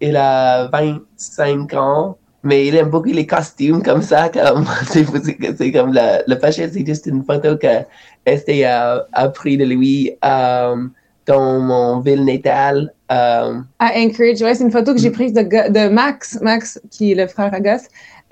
[0.00, 5.92] il a 25 ans, mais il aime beaucoup les costumes comme ça, comme, c'est, comme
[5.92, 7.84] la, la pochette, c'est juste une photo que
[8.26, 10.76] était euh, appris de lui euh,
[11.26, 12.92] dans mon ville natale.
[13.12, 17.12] Euh, À Anchorage, ouais, c'est une photo que j'ai prise de, de Max, Max, qui
[17.12, 17.82] est le frère à Gus.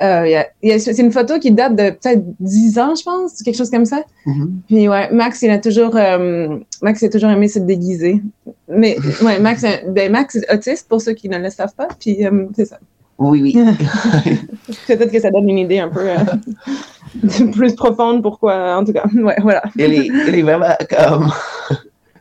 [0.00, 3.56] Euh, a- a- c'est une photo qui date de peut-être 10 ans, je pense, quelque
[3.56, 4.02] chose comme ça.
[4.26, 4.60] mhm.
[4.68, 8.22] Puis ouais, Max, il a toujours, euh, Max a toujours aimé se déguiser.
[8.68, 11.88] Mais ouais, Max, ben, Max est autiste pour ceux qui ne le savent pas.
[11.98, 12.78] Puis euh, c'est ça.
[13.18, 13.52] Oui, oui.
[14.86, 19.04] Peut-être que ça donne une idée un peu euh, plus profonde pourquoi, en tout cas.
[19.14, 19.62] Ouais, voilà.
[19.76, 19.92] il,
[20.34, 21.30] est, vraiment comme,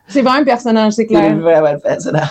[0.07, 1.37] C'est vraiment un personnage, c'est il est clair.
[1.37, 2.29] vraiment un personnage.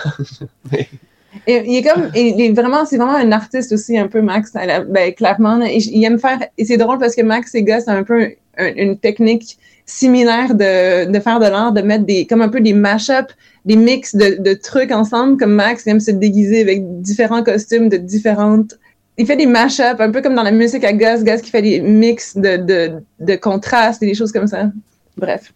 [1.47, 4.57] Et il est comme, il est vraiment, c'est vraiment un artiste aussi un peu Max.
[4.57, 6.39] A- Ben clairement, il il aime faire.
[6.59, 10.55] Et c'est drôle parce que Max et Gus ont un peu un- une technique similaire
[10.55, 13.27] de, de faire de l'art, de mettre des comme un peu des mash-up,
[13.65, 15.39] des mix de, de trucs ensemble.
[15.39, 18.79] Comme Max il aime se déguiser avec différents costumes de différentes.
[19.17, 21.63] Il fait des mash-up, un peu comme dans la musique à Gus, Gus qui fait
[21.63, 24.71] des mix de, de, de contrastes et des choses comme ça.
[25.17, 25.53] Bref.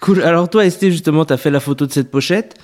[0.00, 0.22] Cool.
[0.22, 2.54] Alors toi, Esté, justement, tu as fait la photo de cette pochette.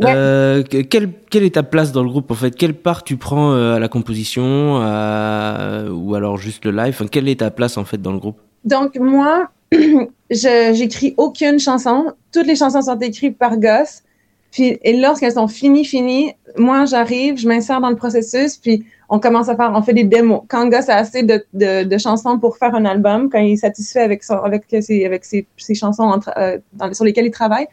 [0.00, 0.12] Ouais.
[0.14, 2.52] Euh, que- quelle, quelle est ta place dans le groupe en fait?
[2.54, 6.94] Quelle part tu prends euh, à la composition à- ou alors juste le live?
[6.96, 8.38] Enfin, Quelle est ta place en fait dans le groupe?
[8.64, 9.50] Donc, moi,
[10.30, 12.12] j'écris aucune chanson.
[12.32, 14.02] Toutes les chansons sont écrites par Gus.
[14.50, 19.20] Puis, et lorsqu'elles sont finies, finies, moi, j'arrive, je m'insère dans le processus, puis on
[19.20, 20.42] commence à faire, on fait des démos.
[20.48, 23.56] Quand Gus a assez de, de, de chansons pour faire un album, quand il est
[23.56, 26.58] satisfait avec, son, avec, ses, avec ses, chansons entre, euh,
[26.92, 27.68] sur lesquelles il travaille,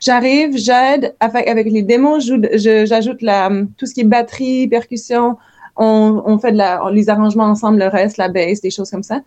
[0.00, 3.18] j'arrive, j'aide avec, les démos, je je- j'ajoute
[3.76, 5.36] tout ce qui est batterie, percussion,
[5.76, 9.02] on, on fait de la, les arrangements ensemble, le reste, la bass, des choses comme
[9.02, 9.20] ça.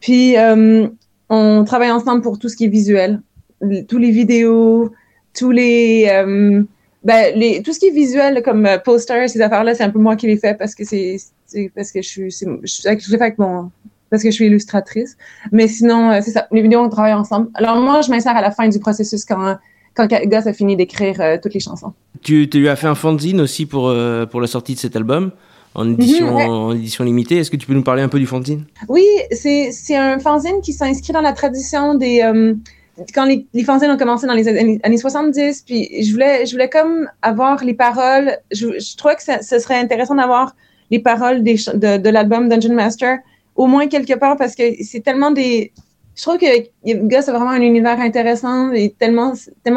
[0.00, 0.88] Puis, euh,
[1.30, 3.22] on travaille ensemble pour tout ce qui est visuel.
[3.88, 4.92] Tous les vidéos,
[5.38, 6.62] tous les, euh,
[7.04, 10.00] ben, les, tout ce qui est visuel, comme euh, posters, ces affaires-là, c'est un peu
[10.00, 11.18] moi qui les fais parce que c'est,
[11.74, 13.70] parce que je suis, je, je, avec mon,
[14.10, 15.16] parce que je suis illustratrice.
[15.52, 16.48] Mais sinon, euh, c'est ça.
[16.50, 17.48] Les vidéos, on travaille ensemble.
[17.54, 19.56] Alors, moi, je m'insère à la fin du processus quand,
[19.94, 21.92] quand Gus a fini d'écrire toutes les chansons.
[22.22, 23.94] Tu, tu as fait un fanzine aussi pour,
[24.30, 25.30] pour la sortie de cet album?
[25.74, 26.44] En édition, Mhm, ouais.
[26.46, 27.36] en édition limitée.
[27.38, 28.64] Est-ce que tu peux nous parler un peu du fanzine?
[28.88, 32.54] Oui, c'est un fanzine qui s'inscrit dans la tradition des euh,
[33.14, 36.52] quand les, les fanzines ont commencé dans les années, années 70, puis je voulais je
[36.52, 38.36] voulais comme avoir les paroles.
[38.50, 40.54] Je, je trouvais que ça- ce serait intéressant d'avoir
[40.90, 43.18] les paroles des de l'album Dungeon Master
[43.56, 45.72] au moins quelque part parce que c'est tellement des
[46.20, 49.32] je trouve que Gus a vraiment un univers intéressant et tellement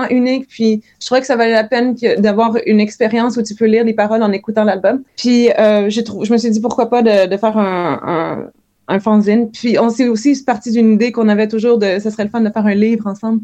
[0.10, 3.66] unique puis je trouvais que ça valait la peine d'avoir une expérience où tu peux
[3.66, 7.38] lire les paroles en écoutant l'album puis euh, je me suis dit pourquoi pas de,
[7.38, 8.52] faire un,
[9.00, 9.50] fanzine.
[9.52, 12.42] Puis on s'est aussi parti d'une idée qu'on avait toujours de ce serait le fun
[12.42, 13.42] de faire un livre ensemble.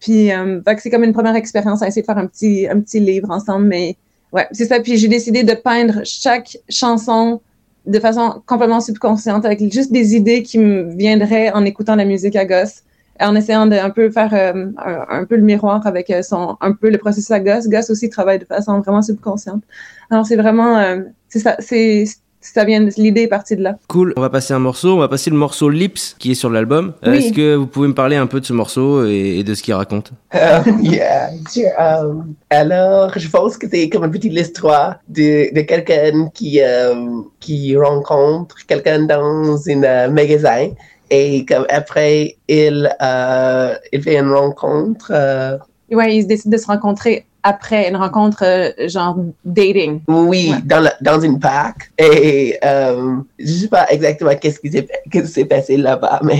[0.00, 2.98] Puis euh, c'est comme une première expérience à essayer de faire un petit un petit
[2.98, 3.66] livre ensemble.
[3.66, 3.96] Mais
[4.32, 4.80] ouais, c'est ça.
[4.80, 7.40] Puis j'ai décidé de peindre chaque chanson
[7.86, 12.36] de façon complètement subconsciente avec juste des idées qui me viendraient en écoutant la musique
[12.36, 12.82] à gosse
[13.20, 14.70] en essayant de un peu faire euh,
[15.08, 17.68] un, peu le miroir avec euh, son un peu le processus à gosse.
[17.68, 19.62] Gosse aussi travaille de façon vraiment subconsciente.
[20.10, 22.04] Alors c'est vraiment euh, c'est ça c'est
[22.42, 23.76] ça vient l'idée est partie de là.
[23.88, 24.12] Cool.
[24.16, 24.94] On va passer un morceau.
[24.94, 26.92] On va passer le morceau Lips qui est sur l'album.
[27.06, 27.18] Euh, Oui.
[27.18, 29.62] Est-ce que vous pouvez me parler un peu de ce morceau et, et de ce
[29.62, 30.12] qu'il raconte?
[30.34, 31.70] Um, yeah, sure.
[31.78, 37.26] Um, alors, je pense que c'est comme une petite histoire de, de quelqu'un qui, um,
[37.40, 40.68] qui rencontre quelqu'un dans un euh, magasin
[41.10, 45.12] et comme après, il, euh, il fait une rencontre.
[45.14, 45.58] euh,
[45.90, 50.00] Ouais, ils décident de se rencontrer après une rencontre euh, genre dating.
[50.08, 50.58] oui, Ouais.
[50.64, 51.90] dans, la- dans une parc.
[51.98, 56.38] Et um, je sais pas exactement qu'est-ce qui s'est qu'est-ce qui s'est passé là-bas, mais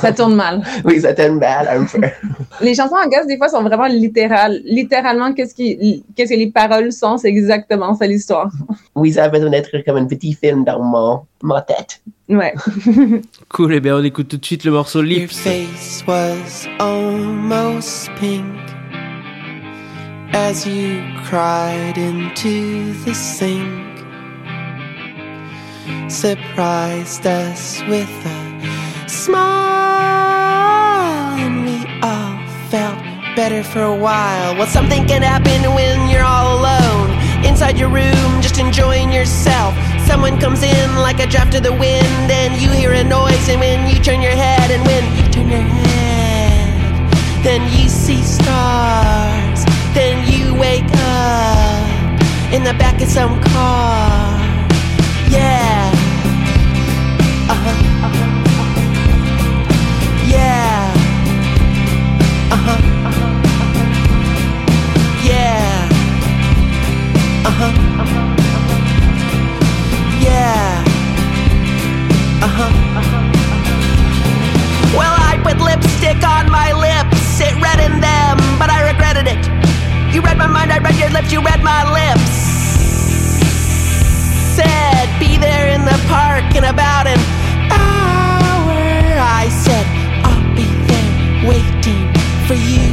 [0.00, 0.62] Ça tourne mal.
[0.84, 2.06] oui, ça tourne mal un peu.
[2.60, 4.60] Les chansons en gosse, des fois, sont vraiment littérales.
[4.64, 8.50] Littéralement, qu'est-ce qui, qu'est-ce que les paroles sont, c'est exactement ça l'histoire.
[8.96, 12.02] Oui, ça a besoin d'être comme un petit film dans mon, ma tête.
[12.28, 12.52] Ouais.
[13.48, 13.74] Cool.
[13.74, 15.38] Et bien, on écoute tout de suite le morceau Your Lips.
[15.38, 18.44] face was almost pink.
[20.32, 23.86] As you cried into the sink.
[26.10, 29.40] Surprised us with a smile,
[31.38, 32.38] and we all
[32.68, 32.98] felt
[33.34, 34.54] better for a while.
[34.56, 37.10] Well, something can happen when you're all alone.
[37.44, 39.74] Inside your room, just enjoying yourself.
[40.06, 43.48] Someone comes in like a draft of the wind, and you hear a noise.
[43.48, 47.10] And when you turn your head, and when you turn your head,
[47.42, 49.49] then you see stars.
[49.92, 52.22] Then you wake up
[52.52, 54.38] in the back of some car.
[55.28, 55.90] Yeah.
[57.48, 57.76] Uh-huh.
[60.26, 60.94] Yeah.
[62.52, 62.78] Uh-huh.
[65.24, 65.88] Yeah.
[67.46, 67.72] Uh-huh.
[70.20, 70.84] Yeah.
[72.42, 72.70] Uh-huh.
[74.96, 76.49] Well, I put lipstick on
[80.80, 82.30] I read your lips, you read my lips.
[84.56, 87.18] Said, be there in the park in about an
[87.70, 88.72] hour.
[89.20, 89.84] I said,
[90.24, 92.10] I'll be there waiting
[92.46, 92.89] for you.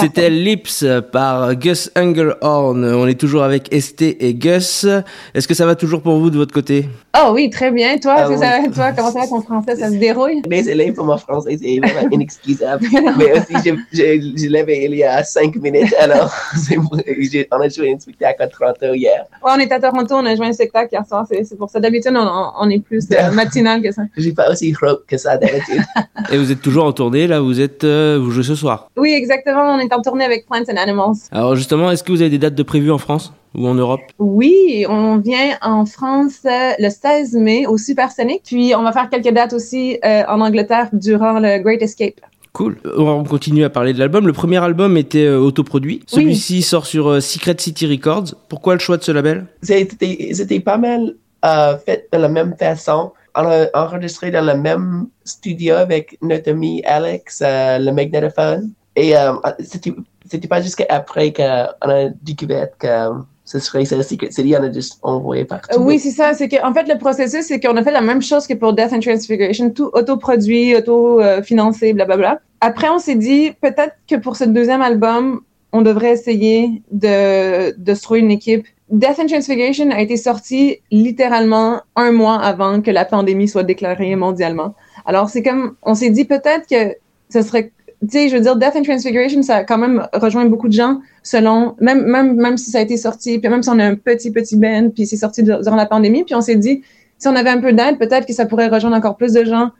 [0.00, 2.84] C'était Lips par Gus Engelhorn.
[2.84, 4.86] On est toujours avec Esté et Gus.
[5.34, 6.88] Est-ce que ça va toujours pour vous de votre côté?
[7.18, 7.98] Oh oui, très bien.
[7.98, 8.38] Toi, Ah oui.
[8.38, 9.26] ça- toi comment ça va?
[9.26, 9.74] Ton français?
[9.76, 10.42] Ça se dérouille?
[10.42, 12.86] Désolé pour mon français, c'est vraiment inexcusable.
[13.18, 16.32] Mais aussi, je, je, je l'avais il y a cinq minutes, alors
[16.68, 19.24] j'ai- on a joué un spectacle à 30 heures hier.
[19.44, 21.80] Ouais, on est à Toronto, on a joué un spectacle hier soir, c'est pour ça.
[21.80, 24.02] D'habitude, on, est plus euh, matinal que ça.
[24.16, 25.82] Je suis pas aussi rock que ça d'habitude.
[26.30, 28.88] Et vous êtes toujours en tournée, là, vous êtes, euh, vous jouez ce soir?
[28.96, 31.16] Oui, exactement, on est en tournée avec Plants and Animals.
[31.32, 33.32] Alors justement, est-ce que vous avez des dates de prévues en France?
[33.54, 34.00] Ou en Europe?
[34.18, 39.08] Oui, on vient en France euh, le 16 mai au Supersonic, puis on va faire
[39.10, 42.20] quelques dates aussi euh, en Angleterre durant le Great Escape.
[42.52, 42.78] Cool.
[42.96, 44.26] On continue à parler de l'album.
[44.26, 46.02] Le premier album était euh, autoproduit.
[46.06, 48.34] Celui-ci sort sur euh, Secret City Records.
[48.48, 49.46] Pourquoi le choix de ce label?
[49.62, 53.12] C'était pas mal euh, fait de la même façon.
[53.34, 58.72] On a enregistré dans le même studio avec notre ami Alex, euh, le magnétophone.
[58.96, 59.94] Et euh, c'était
[60.28, 63.10] c'était pas jusqu'à après qu'on a découvert que
[63.50, 65.80] ce serait ça, Secret City, on a juste envoyé partout.
[65.80, 66.34] oui, c'est ça.
[66.34, 68.74] C'est que, en fait, le processus, c'est qu'on a fait la même chose que pour
[68.74, 72.38] Death and Transfiguration, tout autoproduit, auto-financé, blablabla.
[72.60, 75.40] Après, on s'est dit, peut-être que pour ce deuxième album,
[75.72, 78.68] on devrait essayer de, de se trouver une équipe.
[78.88, 84.14] Death and Transfiguration a été sorti littéralement un mois avant que la pandémie soit déclarée
[84.14, 84.76] mondialement.
[85.06, 86.94] Alors, c'est comme, on s'est dit peut-être que
[87.32, 87.72] ce serait,
[88.08, 91.00] sais, je veux dire, Death and Transfiguration, ça a quand même rejoint beaucoup de gens
[91.22, 93.94] selon, même, même, même si ça a été sorti, puis même si on a un
[93.94, 96.82] petit, petit band, puis c'est sorti dur- durant la pandémie, puis on s'est dit,
[97.18, 99.70] si on avait un peu d'aide, peut-être que ça pourrait rejoindre encore plus de gens.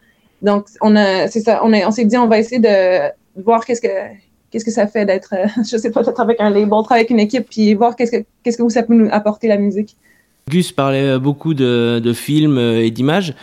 [0.43, 3.11] Donc, on a, c'est ça, on, a, on s'est dit, on va essayer de
[3.43, 3.89] voir qu'est-ce que,
[4.51, 5.35] qu'est-ce que ça fait d'être,
[5.71, 8.25] je sais pas, d'être avec un label, travailler avec une équipe, puis voir qu'est-ce que,
[8.43, 9.97] qu'est-ce que ça peut nous apporter la musique.
[10.51, 13.35] Gus parlait beaucoup de, de films euh, et d'images.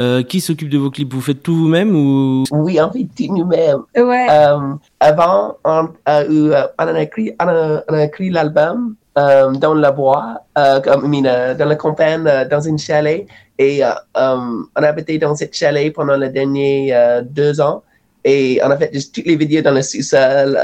[0.00, 1.12] Euh, qui s'occupe de vos clips?
[1.12, 2.44] Vous faites tout vous-même ou?
[2.52, 3.82] Oui, en fait, tout nous-mêmes.
[3.96, 4.26] Ouais.
[4.30, 8.94] Euh, avant, on a, eu, euh, on a écrit, on a, on a écrit l'album
[9.18, 12.78] euh, dans le bois, euh, comme, I mean, euh, dans la campagne, euh, dans une
[12.78, 13.26] chalet.
[13.58, 17.82] Et euh, euh, on a habité dans cette chalet pendant les derniers euh, deux ans.
[18.24, 20.56] Et on a fait juste toutes les vidéos dans le sous-sol.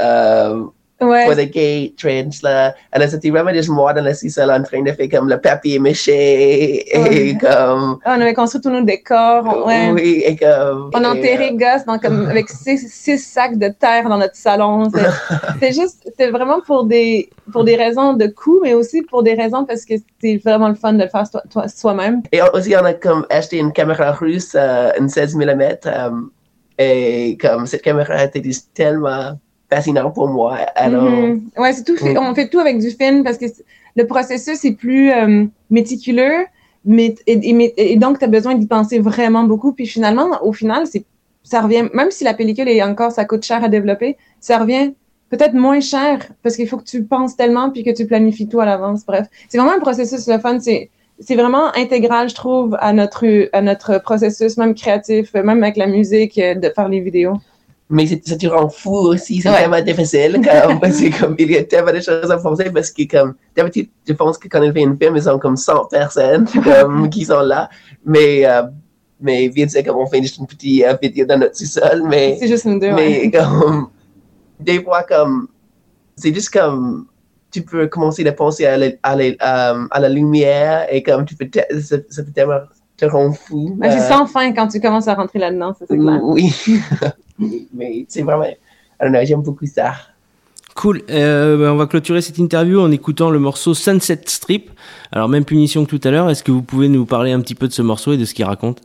[1.01, 1.25] Euh, Ouais.
[1.25, 2.73] pour the gate, trench là.
[2.95, 5.37] Et là, c'était vraiment juste moi dans le sous-sol en train de faire comme le
[5.41, 7.37] papier mâché et Ouais.
[7.41, 7.99] comme...
[8.05, 9.65] Ah, On avait construit tous nos décors.
[9.67, 9.91] ouais.
[9.91, 10.91] Oui, et comme...
[10.93, 14.35] On a et, enterré Gus dans, comme, avec six, six sacs de terre dans notre
[14.37, 14.89] salon.
[14.89, 15.01] C'est-
[15.59, 19.33] C'est juste, c'était vraiment pour des, pour des raisons de coût, mais aussi pour des
[19.33, 22.21] raisons parce que c'est vraiment le fun de le faire soi- soi-même.
[22.31, 26.09] Et aussi, on a comme acheté une caméra russe, euh, une 16 mm, euh,
[26.77, 29.37] et comme cette caméra était juste tellement
[29.69, 30.55] fascinante pour moi.
[30.75, 31.41] Alors, Mhm.
[31.57, 32.17] Ouais, c'est tout fait, Mm.
[32.19, 33.45] on fait tout avec du film parce que
[33.95, 36.45] le processus est plus euh, méticuleux,
[36.85, 39.71] mais, et, et- mais- et donc tu as besoin d'y penser vraiment beaucoup.
[39.73, 41.03] Puis finalement, au final, c'est,
[41.43, 44.93] ça revient, même si la pellicule est encore, ça coûte cher à développer, ça revient
[45.31, 48.59] peut-être moins cher parce qu'il faut que tu penses tellement puis que tu planifies tout
[48.59, 49.05] à l'avance.
[49.05, 50.59] Bref, c'est vraiment un processus le fun.
[50.59, 55.77] C'est c'est vraiment intégral, je trouve, à notre, à notre processus, même créatif, même avec
[55.77, 57.35] la musique, euh, de faire les vidéos.
[57.87, 59.59] Mais ça te rend fou aussi, c'est Ouais.
[59.61, 60.33] tellement difficile.
[60.43, 63.35] Comme, parce que comme, il y a tellement de choses à penser parce que comme
[63.55, 67.09] d'habitude, je pense que quand il fait une film, ils sont comme 100 personnes comme,
[67.11, 67.69] qui sont là.
[68.03, 68.63] Mais, euh,
[69.21, 72.01] mais vite, c'est comme on fait juste une petite euh, vidéo dans notre sous-sol.
[72.07, 72.91] Mais, C'est juste nous deux.
[72.91, 73.31] mais ouais.
[73.37, 73.89] comme
[74.59, 75.47] des fois, comme
[76.17, 77.05] c'est juste comme
[77.51, 81.23] tu peux commencer à penser à la, à la, euh, à la lumière et comme
[81.23, 82.61] tu peux, te- ça, ça peut tellement
[82.97, 83.77] te rendre fou.
[83.83, 86.19] J'ai Euh, sans fin quand tu commences à rentrer là-dedans, c'est clair.
[86.23, 86.51] oui.
[87.39, 88.47] Mais c'est vraiment,
[89.01, 89.93] know, j'aime beaucoup ça.
[90.75, 91.03] Cool.
[91.09, 94.71] Euh, ben, on va clôturer cette interview en écoutant le morceau Sunset Strip.
[95.11, 97.55] Alors, même punition que tout à l'heure, est-ce que vous pouvez nous parler un petit
[97.55, 98.81] peu de ce morceau et de ce qu'il raconte?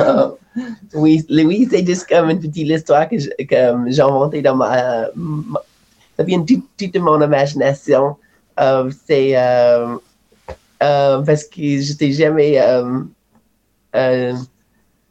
[0.00, 0.28] Euh,
[0.94, 5.62] oui, oui c'est juste comme une petite histoire que j'ai inventée dans ma, ma-
[6.16, 8.16] Ça vient tout, tout de mon imagination.
[8.60, 9.96] Euh, c'est euh,
[10.78, 12.60] parce que je n'ai jamais.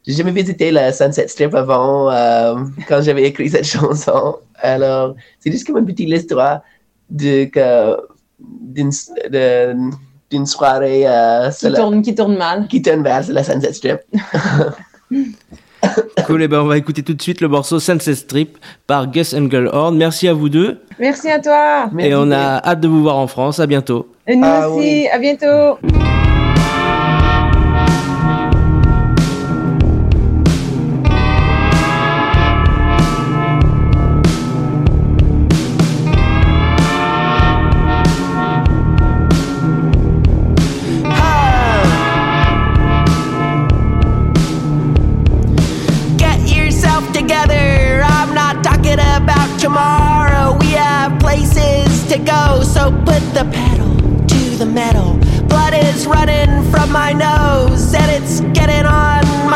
[0.08, 2.54] J'ai jamais visité la Sunset Strip avant euh,
[2.88, 4.36] quand j'avais écrit cette chanson.
[4.56, 6.62] Alors, c'est juste comme une petite histoire
[7.10, 7.40] d'une,
[10.30, 12.66] d'une soirée euh, Qui la- tourne, qui tourne mal.
[12.68, 13.98] qui tourne vers sur la Sunset Strip.
[16.26, 16.42] Cool.
[16.42, 19.96] Et ben, on va écouter tout de suite le morceau Sunset Strip par Gus Engelhorn.
[19.96, 20.80] Merci à vous deux.
[20.98, 21.88] Merci à toi.
[21.98, 23.60] et on a hâte de vous voir en France.
[23.60, 24.08] À bientôt.
[24.26, 24.78] Et nous Ah aussi.
[24.80, 25.08] oui.
[25.12, 25.78] À bientôt.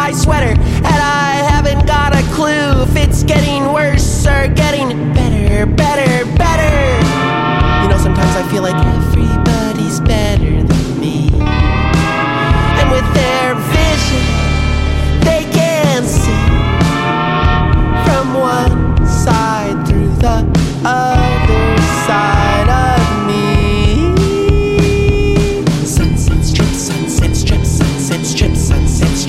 [0.03, 0.61] My sweater.
[0.61, 5.12] And I haven't got a clue if it's getting worse or getting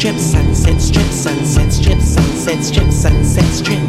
[0.04, 3.80] strip, sunset strip, sunset strip, sunset strip, sunset strip,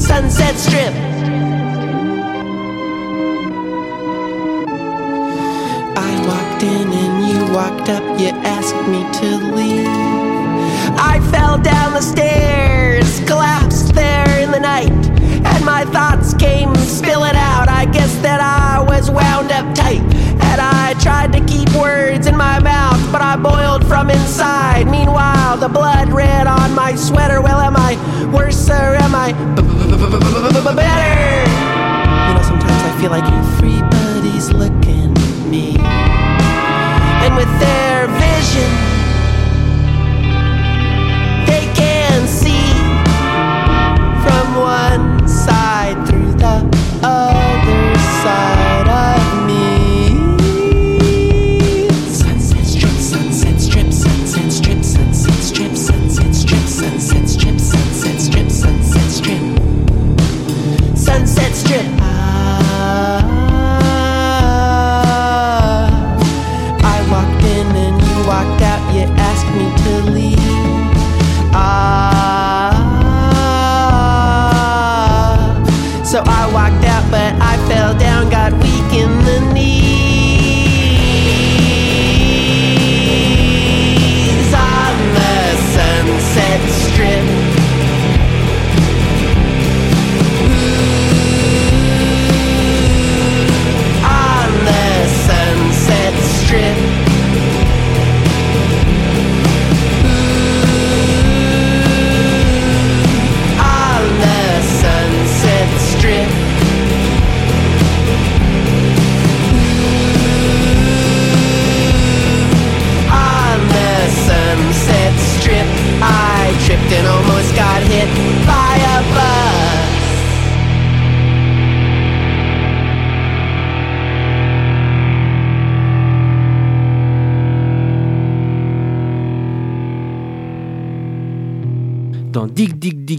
[0.00, 0.94] sunset strip.
[5.98, 9.88] I walked in and you walked up, you asked me to leave.
[10.96, 14.92] I fell down the stairs, collapsed there in the night,
[15.44, 17.68] and my thoughts came spilling out.
[17.68, 20.02] I guess that I was wound up tight,
[20.62, 24.86] I tried to keep words in my mouth, but I boiled from inside.
[24.86, 27.40] Meanwhile, the blood ran on my sweater.
[27.42, 27.96] Well, am I
[28.32, 29.32] worse or am I
[30.74, 31.50] better?
[32.28, 35.76] You know, sometimes I feel like everybody's looking at me,
[37.24, 38.70] and with their vision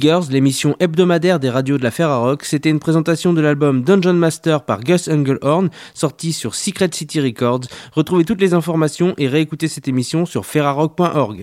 [0.04, 2.44] L'émission hebdomadaire des radios de la Ferrarock.
[2.44, 7.62] C'était une présentation de l'album Dungeon Master par Gus Engelhorn, sorti sur Secret City Records.
[7.94, 11.42] Retrouvez toutes les informations et réécoutez cette émission sur ferrarock.org.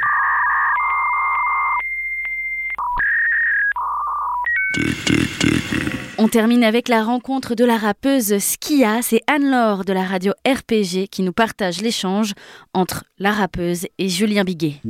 [6.18, 9.00] On termine avec la rencontre de la rappeuse Skia.
[9.00, 12.34] C'est Anne-Laure de la radio RPG qui nous partage l'échange
[12.74, 14.82] entre la rappeuse et Julien Biguet.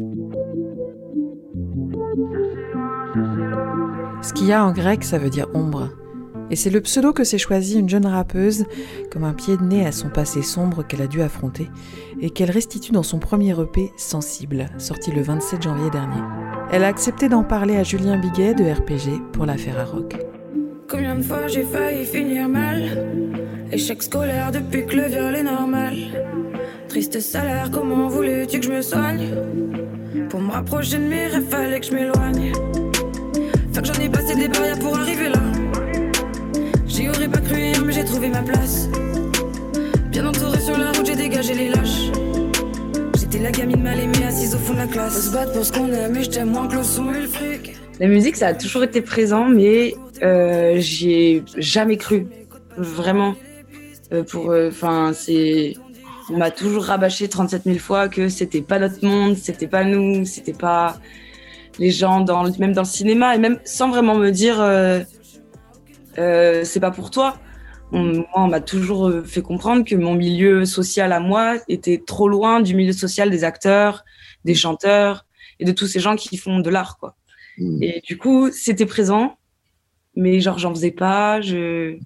[4.22, 5.88] Skia en grec, ça veut dire ombre.
[6.50, 8.64] Et c'est le pseudo que s'est choisi une jeune rappeuse
[9.12, 11.70] comme un pied de nez à son passé sombre qu'elle a dû affronter
[12.20, 16.20] et qu'elle restitue dans son premier EP Sensible, sorti le 27 janvier dernier.
[16.72, 20.16] Elle a accepté d'en parler à Julien Biguet de RPG pour l'affaire à rock.
[20.88, 23.06] Combien de fois j'ai failli finir mal?
[23.70, 25.94] Échec scolaire depuis que le viol est normal.
[26.88, 29.28] Triste salaire, comment voulais-tu que je me soigne?
[30.28, 32.52] Pour me rapprocher de mes rêves, fallait que je m'éloigne.
[33.72, 35.40] Que j'en ai passé des barrières pour arriver là.
[36.86, 38.88] J'y aurais pas cru hier, mais j'ai trouvé ma place.
[40.10, 42.10] Bien entouré sur la route, j'ai dégagé les lâches.
[43.18, 45.16] J'étais la gamine mal aimée, assise au fond de la classe.
[45.16, 47.22] On se battre pour ce qu'on aime, mais je t'aime moins que le son et
[47.22, 47.74] le fric.
[48.00, 52.26] La musique, ça a toujours été présent, mais euh, j'y ai jamais cru.
[52.76, 53.34] Vraiment.
[54.12, 55.74] Euh, pour, enfin, c'est,
[56.28, 60.26] on m'a toujours rabâché 37 000 fois que c'était pas notre monde, c'était pas nous,
[60.26, 60.98] c'était pas
[61.78, 65.00] les gens dans, même dans le cinéma, et même sans vraiment me dire, euh,
[66.18, 67.38] euh, c'est pas pour toi.
[67.92, 72.02] On, moi, on m'a toujours euh, fait comprendre que mon milieu social à moi était
[72.04, 74.04] trop loin du milieu social des acteurs,
[74.44, 75.26] des chanteurs
[75.58, 77.16] et de tous ces gens qui font de l'art, quoi.
[77.82, 79.36] Et du coup, c'était présent,
[80.16, 81.42] mais genre, j'en faisais pas.
[81.42, 81.98] Je...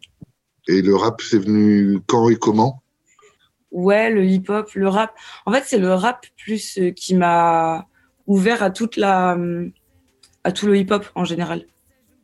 [0.66, 2.82] Et le rap, c'est venu quand et comment?
[3.70, 5.12] Ouais, le hip-hop, le rap.
[5.46, 7.86] En fait, c'est le rap plus qui m'a
[8.26, 9.36] ouvert à toute la,
[10.44, 11.66] à tout le hip-hop en général.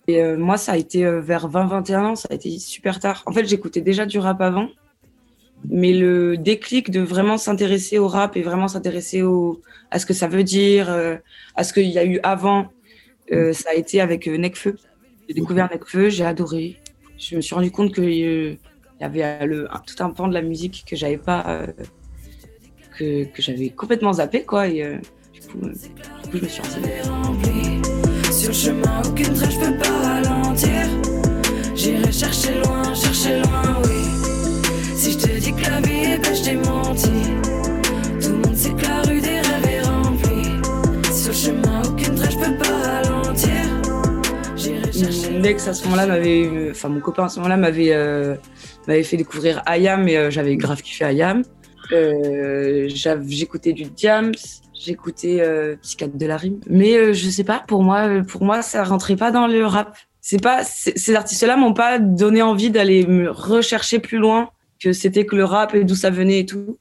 [0.06, 3.22] Et euh, moi, ça a été euh, vers 20-21 ans, ça a été super tard.
[3.26, 4.68] En fait, j'écoutais déjà du rap avant,
[5.68, 10.14] mais le déclic de vraiment s'intéresser au rap et vraiment s'intéresser au, à ce que
[10.14, 11.16] ça veut dire, euh,
[11.54, 12.68] à ce qu'il y a eu avant,
[13.32, 14.76] euh, ça a été avec Necfeu.
[15.28, 16.76] J'ai découvert Necfeu, j'ai adoré.
[17.18, 18.58] Je me suis rendu compte que il
[19.00, 21.66] y avait le, tout un pan de la musique que j'avais pas,
[22.98, 24.68] que, que j'avais complètement zappé, quoi.
[24.68, 24.98] Et
[25.50, 25.72] coup, euh,
[26.24, 27.82] du coup, je me suis renseignée.
[28.30, 30.86] Sur le chemin, aucune trace, je peux pas ralentir.
[31.74, 34.70] J'irai chercher loin, chercher loin, oui.
[34.94, 37.10] Si je te dis que la vie est belle, je t'ai menti.
[38.20, 41.12] Tout le monde sait que la rue des rêves est remplie.
[41.12, 43.50] Sur le chemin, aucune trace, je peux pas ralentir.
[44.56, 47.56] J'irai chercher Mon ex à ce moment-là m'avait, euh, enfin mon copain à ce moment-là
[47.56, 48.34] m'avait euh,
[48.86, 51.42] m'avait fait découvrir Ayam et euh, j'avais grave kiffé Ayam.
[51.92, 52.88] Euh,
[53.26, 54.32] j'écoutais du Diams,
[54.80, 58.44] j'écoutais euh, Psychiatre de la rime, mais euh, je sais pas pour moi, euh, pour
[58.44, 59.96] moi ça rentrait pas dans le rap.
[60.20, 65.24] C'est pas ces artistes-là m'ont pas donné envie d'aller me rechercher plus loin que c'était
[65.24, 66.78] que le rap et d'où ça venait et tout.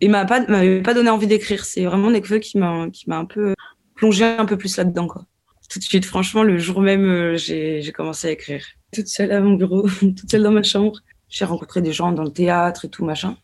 [0.00, 1.64] Et m'a pas m'avait pas donné envie d'écrire.
[1.64, 3.54] C'est vraiment Nekfeu qui m'a qui m'a un peu
[3.96, 5.24] plongé un peu plus là-dedans quoi
[5.68, 6.04] tout de suite.
[6.04, 8.64] Franchement, le jour même, euh, j'ai j'ai commencé à écrire.
[8.92, 11.00] Toute seule à mon bureau, toute seule dans ma chambre.
[11.28, 13.36] J'ai rencontré des gens dans le théâtre et tout, machin.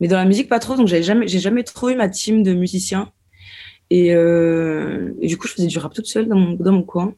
[0.00, 0.76] Mais dans la musique, pas trop.
[0.76, 3.10] Donc, j'avais jamais, j'ai jamais trop eu ma team de musiciens.
[3.90, 6.82] Et, euh, et du coup, je faisais du rap toute seule dans mon, dans mon
[6.82, 7.14] coin.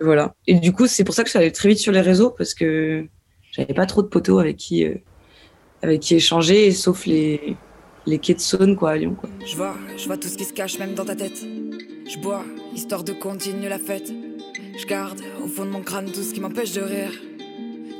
[0.00, 0.34] Voilà.
[0.46, 2.30] Et du coup, c'est pour ça que je suis allée très vite sur les réseaux
[2.30, 3.06] parce que
[3.52, 4.94] j'avais pas trop de poteaux avec qui, euh,
[5.82, 7.56] avec qui échanger, sauf les,
[8.06, 9.28] les quais de Saône, quoi, à Lyon, quoi.
[9.46, 11.40] Je vois, je vois tout ce qui se cache même dans ta tête.
[11.42, 14.10] Je bois, histoire de continuer la fête.
[14.78, 17.12] Je garde au fond de mon crâne tout ce qui m'empêche de rire.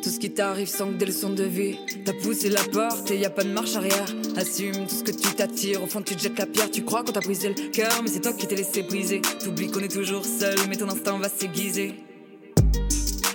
[0.05, 1.79] Tout ce qui t'arrive sans que des leçons de vie.
[2.05, 4.05] T'as poussé la porte et y a pas de marche arrière.
[4.37, 5.83] Assume tout ce que tu t'attires.
[5.83, 6.71] Au fond, tu te jettes la pierre.
[6.71, 9.23] Tu crois qu'on t'a brisé le cœur, mais c'est toi qui t'es laissé briser.
[9.43, 11.95] T'oublies qu'on est toujours seul, mais ton instinct va s'aiguiser.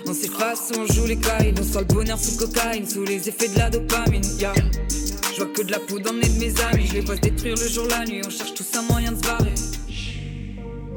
[0.06, 1.54] On s'efface, on joue les cailles.
[1.58, 4.22] On sent le bonheur sous cocaïne, sous les effets de la dopamine.
[4.38, 4.54] Yeah.
[5.32, 6.86] Je vois que de la poudre dans nez de mes amis.
[6.86, 8.20] Je les vois se détruire le jour, la nuit.
[8.24, 9.54] On cherche tous un moyen de se barrer.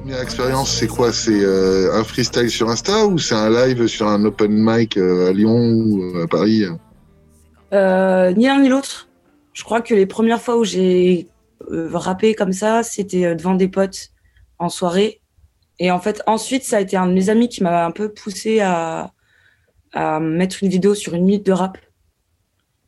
[0.03, 1.13] Première expérience, c'est quoi?
[1.13, 5.29] C'est euh, un freestyle sur Insta ou c'est un live sur un open mic euh,
[5.29, 6.65] à Lyon ou euh, à Paris?
[7.71, 9.07] Ni l'un ni l'autre.
[9.53, 11.29] Je crois que les premières fois où j'ai
[11.69, 14.09] rappé comme ça, c'était devant des potes
[14.59, 15.21] en soirée.
[15.79, 18.11] Et en fait, ensuite, ça a été un de mes amis qui m'a un peu
[18.11, 19.13] poussé à,
[19.93, 21.77] à mettre une vidéo sur une minute de rap.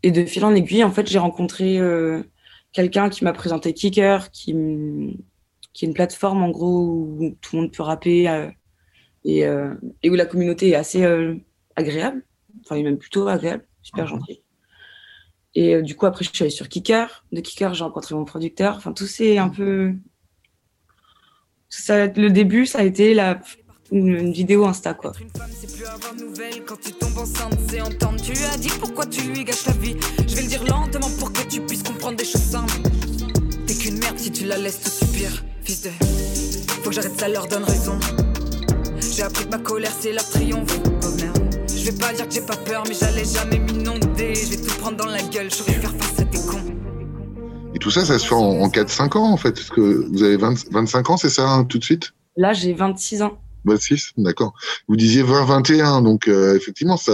[0.03, 1.79] Et de fil en aiguille, en fait, j'ai rencontré
[2.73, 4.53] quelqu'un qui m'a présenté Kicker, qui,
[5.75, 8.49] qui est une plateforme en gros où tout le monde peut rapper euh,
[9.25, 11.35] et, euh, et où la communauté est assez euh,
[11.75, 12.25] agréable,
[12.63, 14.41] enfin, même plutôt agréable, super gentille.
[15.53, 17.25] Et euh, du coup, après, je suis allée sur Kicker.
[17.33, 18.77] De Kicker, j'ai rencontré mon producteur.
[18.77, 19.93] Enfin, tout c'est un peu.
[21.67, 23.41] Ça, le début, ça a été la...
[23.91, 25.11] une, une vidéo Insta quoi.
[25.51, 28.21] C'est plus avoir de nouvelles quand tu tombes enceinte, c'est entendre.
[28.21, 29.97] Tu as dit pourquoi tu lui gâches la vie.
[30.25, 32.81] Je vais le dire lentement pour que tu puisses comprendre des choses simples.
[33.67, 35.89] T'es qu'une merde si tu la laisses tout subir, fils de.
[36.83, 37.97] Faut que j'arrête, ça leur donne raison.
[39.15, 40.79] J'ai appris que ma colère c'est leur triomphe.
[40.85, 41.65] Oh merde.
[41.67, 44.33] Je vais pas dire que j'ai pas peur, mais j'allais jamais m'inonder.
[44.35, 46.61] Je vais tout prendre dans la gueule, je vais faire face à tes cons.
[47.73, 49.51] Et tout ça, ça se fait en, en 4-5 ans, en fait.
[49.53, 52.11] Parce que vous avez 20 25 ans, c'est ça, hein, tout de suite?
[52.37, 53.37] Là, j'ai 26 ans.
[53.65, 54.53] 26, d'accord.
[54.87, 57.11] Vous disiez 20-21, donc euh, effectivement, ça.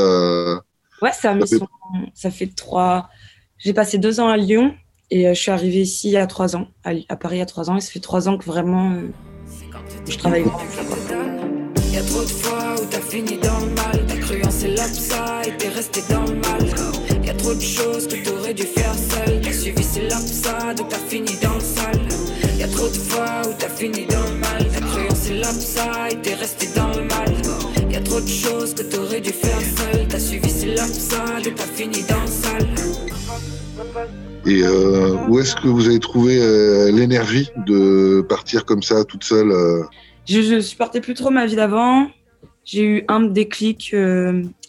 [1.01, 1.67] Ouais, ça, mais fait- son-
[2.13, 3.09] ça fait trois.
[3.57, 4.73] J'ai passé deux ans à Lyon
[5.11, 7.41] et euh, je suis arrivée ici il y a trois ans, à, Paris il y
[7.41, 9.09] a trois ans, et ça fait trois ans que vraiment euh,
[10.07, 10.45] je travaille.
[11.91, 14.05] Y a trop de fois où t'as fini dans le mal.
[14.07, 16.65] T'as cru en ces ça et t'es resté dans le mal.
[17.21, 19.41] Y a trop de choses que t'aurais dû faire seul.
[19.41, 22.07] T'as suivi ces ça donc t'as fini dans le sale.
[22.57, 24.65] Y a trop de fois où t'as fini dans le mal.
[24.73, 27.35] T'as cru en ces ça et t'es resté dans le mal.
[27.91, 30.07] Y a trop de choses que t'aurais dû faire seul.
[30.07, 32.67] T'as suivi ces ça donc t'as fini dans le sale.
[34.45, 39.23] Et euh, où est-ce que vous avez trouvé euh, l'énergie de partir comme ça, toute
[39.23, 39.83] seule euh,
[40.27, 42.09] Je, je supportais plus trop ma vie d'avant.
[42.65, 43.95] J'ai eu un déclic.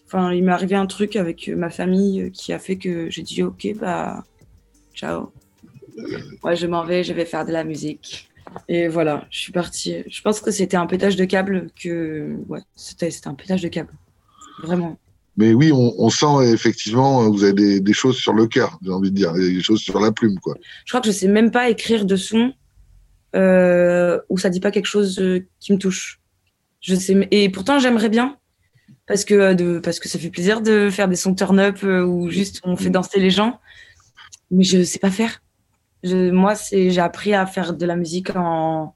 [0.07, 3.43] Enfin, il m'est arrivé un truc avec ma famille qui a fait que j'ai dit
[3.43, 4.25] ok, bah,
[4.95, 5.33] ciao.
[6.43, 8.29] Ouais, je m'en vais, je vais faire de la musique.
[8.69, 10.05] Et voilà, je suis partie.
[10.07, 12.37] Je pense que c'était un pétage de câble que.
[12.49, 13.93] Ouais, c'était un pétage de câble.
[14.63, 14.99] Vraiment.
[15.37, 18.91] Mais oui, on, on sent effectivement, vous avez des, des choses sur le cœur, j'ai
[18.91, 20.55] envie de dire, des choses sur la plume, quoi.
[20.85, 22.53] Je crois que je sais même pas écrire de son
[23.35, 26.21] euh, où ça dit pas quelque chose euh, qui me touche.
[26.81, 28.37] Je sais, et pourtant j'aimerais bien
[29.07, 31.79] parce que euh, de, parce que ça fait plaisir de faire des sons turn up
[31.85, 33.61] euh, où juste on fait danser les gens,
[34.51, 35.43] mais je sais pas faire.
[36.03, 38.95] Je, moi, c'est j'ai appris à faire de la musique en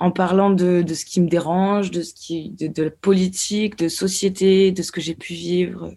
[0.00, 3.88] en parlant de, de ce qui me dérange, de ce qui de, la politique, de
[3.88, 5.94] société, de ce que j'ai pu vivre.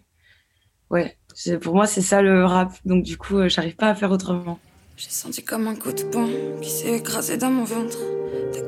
[0.90, 1.16] Ouais,
[1.60, 2.72] pour moi c'est ça le rap.
[2.84, 4.58] Donc du coup, euh, j'arrive pas à faire autrement.
[4.96, 6.28] J'ai senti comme un coup de poing
[6.62, 7.98] qui s'est écrasé dans mon ventre.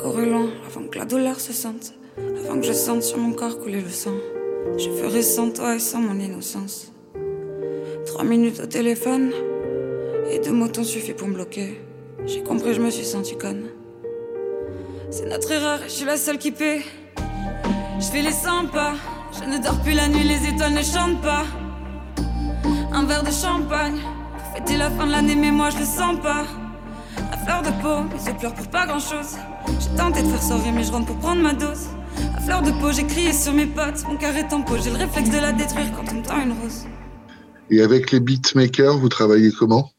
[0.00, 3.58] Couru loin avant que la douleur se sente, avant que je sente sur mon corps
[3.58, 4.14] couler le sang.
[4.76, 6.92] Je ferai sans toi et sans mon innocence.
[8.04, 9.32] Trois minutes au téléphone
[10.30, 11.80] et deux mots t'ont suffi pour me bloquer.
[12.26, 13.64] J'ai compris, je me suis senti conne.
[15.10, 16.82] C'est notre erreur, je suis la seule qui paie.
[18.00, 18.94] Je fais les 100 pas,
[19.32, 21.44] je ne dors plus la nuit, les étoiles ne chantent pas.
[22.92, 24.00] Un verre de champagne
[24.36, 26.44] pour fêter la fin de l'année, mais moi je le sens pas.
[27.32, 29.36] À fleur de peau, mes yeux pleurent pour pas grand chose.
[29.80, 31.86] J'ai tenté de faire sourire, mais je rentre pour prendre ma dose.
[32.36, 34.90] À fleur de peau, j'ai crié sur mes potes, mon cœur est en peau, j'ai
[34.90, 36.84] le réflexe de la détruire quand on me tend une rose.
[37.70, 39.90] Et avec les beatmakers, vous travaillez comment?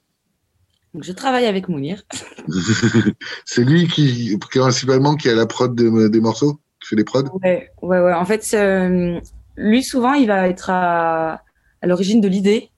[0.97, 2.01] Donc je travaille avec Mounir.
[3.45, 7.21] C'est lui qui, principalement, qui a la prod des, des morceaux, qui fait les prods?
[7.43, 8.13] Ouais, ouais, ouais.
[8.13, 9.19] En fait, euh,
[9.57, 11.43] lui, souvent, il va être à,
[11.83, 12.71] à l'origine de l'idée.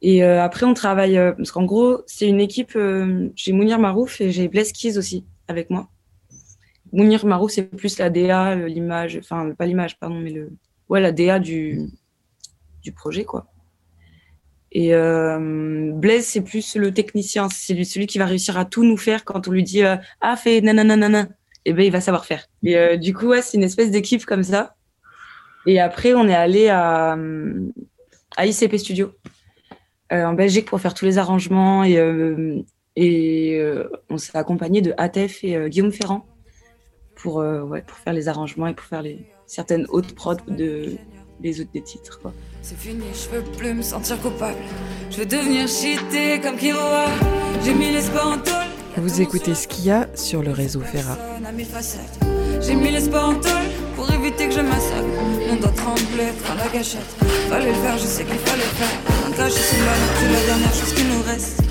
[0.00, 1.18] Et euh, après, on travaille.
[1.18, 2.78] euh, parce qu'en gros, c'est une équipe.
[3.34, 5.88] j'ai Mounir Marouf et j'ai Blaise Keys aussi avec moi.
[6.92, 9.18] Mounir Marouf, c'est plus la DA, l'image.
[9.20, 10.52] Enfin, pas l'image, pardon, mais le.
[10.88, 11.80] Ouais, la DA du,
[12.80, 13.48] du projet, quoi.
[14.72, 17.48] Et euh, Blaise, c'est plus le technicien.
[17.50, 19.96] C'est lui- celui qui va réussir à tout nous faire quand on lui dit euh,
[20.20, 21.28] Ah, fais nananana.
[21.64, 22.46] Et ben, il va savoir faire.
[22.62, 24.74] Et euh, du coup, ouais, c'est une espèce d'équipe comme ça.
[25.66, 27.16] Et après, on est allé à,
[28.36, 29.12] à ICP Studio
[30.10, 31.84] en Belgique pour faire tous les arrangements.
[31.84, 31.98] Et,
[32.96, 33.60] et
[34.08, 36.24] on s'est accompagné de Atef et Guillaume Ferrand
[37.16, 39.02] pour, ouais, pour faire les arrangements et pour faire
[39.46, 40.92] certaines hautes prods de,
[41.40, 42.20] des autres des titres.
[42.70, 44.58] C'est fini, je veux plus me sentir coupable.
[45.10, 47.06] Je veux devenir cheaté comme Kiroa.
[47.64, 48.68] J'ai mis l'espoir en tôle.
[48.98, 51.14] Vous écoutez Skia sur le réseau Ferra.
[51.14, 52.60] a.
[52.60, 55.08] J'ai mis l'espoir en tôle pour éviter que je massacre.
[55.48, 57.08] Mon doigt tremblait dans la gâchette.
[57.48, 58.98] Fallait le faire, je sais qu'il fallait le faire.
[59.26, 61.62] Un cache c'est mal, c'est la dernière chose qui nous reste.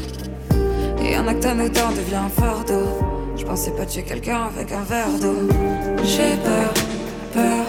[1.05, 2.87] Et un acte anodin devient un fardeau.
[3.37, 5.47] Je pensais pas tuer quelqu'un avec un verre d'eau.
[6.03, 6.73] J'ai peur,
[7.35, 7.66] peur.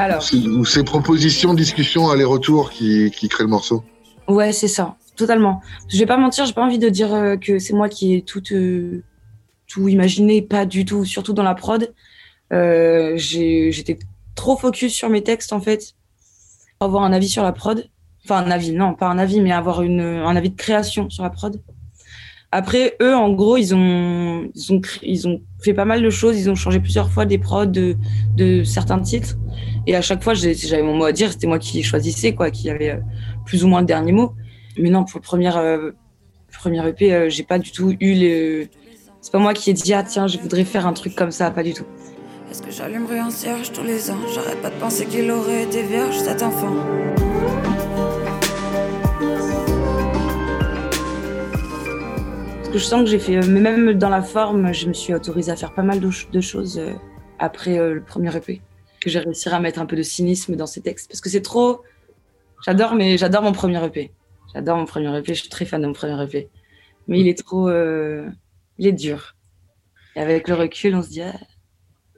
[0.00, 0.22] Alors.
[0.32, 3.84] Ou ces propositions, discussions, aller-retour qui, qui créent le morceau
[4.28, 5.60] Ouais, c'est ça, totalement.
[5.88, 8.22] Je vais pas mentir, j'ai pas envie de dire euh, que c'est moi qui ai
[8.22, 9.02] tout, euh,
[9.66, 11.92] tout imaginé, pas du tout, surtout dans la prod.
[12.52, 13.98] Euh, J'étais
[14.34, 15.94] trop focus sur mes textes en fait,
[16.78, 17.88] pour avoir un avis sur la prod.
[18.24, 21.22] Enfin, un avis, non, pas un avis, mais avoir une, un avis de création sur
[21.22, 21.60] la prod.
[22.52, 26.10] Après, eux, en gros, ils ont, ils ont, cré- ils ont fait pas mal de
[26.10, 26.36] choses.
[26.36, 27.96] Ils ont changé plusieurs fois des prods de,
[28.36, 29.36] de certains titres.
[29.86, 31.30] Et à chaque fois, j'avais mon mot à dire.
[31.32, 32.96] C'était moi qui choisissais, quoi, qui avait euh,
[33.46, 34.34] plus ou moins le dernier mot.
[34.78, 35.92] Mais non, pour le premier, euh,
[36.52, 38.68] premier EP, euh, j'ai pas du tout eu le.
[39.20, 41.50] C'est pas moi qui ai dit, ah tiens, je voudrais faire un truc comme ça,
[41.50, 41.84] pas du tout.
[42.50, 44.16] Est-ce que j'allumerai un cierge tous les ans?
[44.34, 46.74] J'arrête pas de penser qu'il aurait été vierge cet enfant.
[52.56, 54.92] Parce que je sens que j'ai fait, euh, mais même dans la forme, je me
[54.92, 56.80] suis autorisée à faire pas mal de, ch- de choses
[57.38, 58.60] après le premier EP.
[59.00, 61.08] Que j'ai réussi à mettre un peu de cynisme dans ces textes.
[61.08, 61.82] Parce que c'est trop.
[62.64, 64.12] J'adore, mais j'adore mon premier EP.
[64.52, 66.48] J'adore mon premier EP, je suis très fan de mon premier EP.
[67.08, 67.68] Mais il est trop.
[67.68, 68.28] euh,
[68.78, 69.36] Il est dur.
[70.16, 71.32] Et avec le recul, on se dit, ah,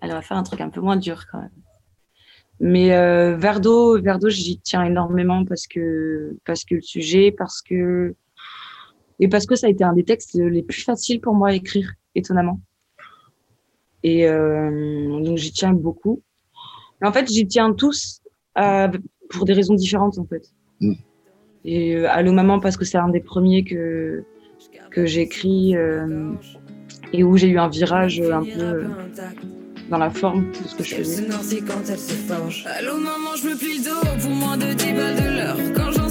[0.01, 1.51] elle va faire un truc un peu moins dur quand même.
[2.61, 8.15] Mais euh, Verdo, Verdo, j'y tiens énormément parce que, parce que le sujet, parce que.
[9.21, 11.53] Et parce que ça a été un des textes les plus faciles pour moi à
[11.53, 12.61] écrire, étonnamment.
[14.03, 16.23] Et euh, donc j'y tiens beaucoup.
[17.03, 18.23] Mais en fait, j'y tiens tous
[18.59, 18.89] euh,
[19.29, 20.45] pour des raisons différentes, en fait.
[20.81, 20.93] Mm.
[21.65, 24.25] Et euh, Allô Maman, parce que c'est un des premiers que,
[24.91, 26.33] que j'écris euh,
[27.13, 28.85] et où j'ai eu un virage euh, un peu euh,
[29.91, 31.27] dans la forme de ce que je faisais.
[31.67, 32.67] quand elle se forge.
[32.79, 35.57] Allô maman, je me plie le dos pour moins de 10 balles de l'heure.
[35.75, 36.02] Quand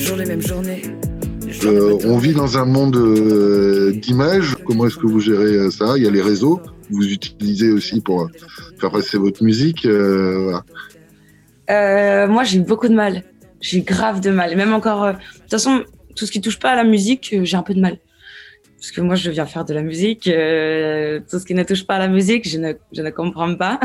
[0.00, 0.82] toujours les mêmes journées.
[1.64, 4.56] Euh, on vit dans un monde euh, d'images.
[4.66, 5.94] Comment est-ce que vous gérez euh, ça?
[5.98, 6.60] Il y a les réseaux.
[6.90, 8.28] Vous utilisez aussi pour euh,
[8.80, 9.84] faire passer votre musique.
[9.84, 10.64] euh, voilà.
[11.70, 13.24] Euh, moi, j'ai beaucoup de mal.
[13.60, 14.56] J'ai grave de mal.
[14.56, 15.84] Même encore, euh, de toute façon,
[16.16, 17.98] tout ce qui touche pas à la musique, euh, j'ai un peu de mal.
[18.78, 20.28] Parce que moi, je viens faire de la musique.
[20.28, 23.54] euh, tout ce qui ne touche pas à la musique, je ne, je ne comprends
[23.54, 23.78] pas.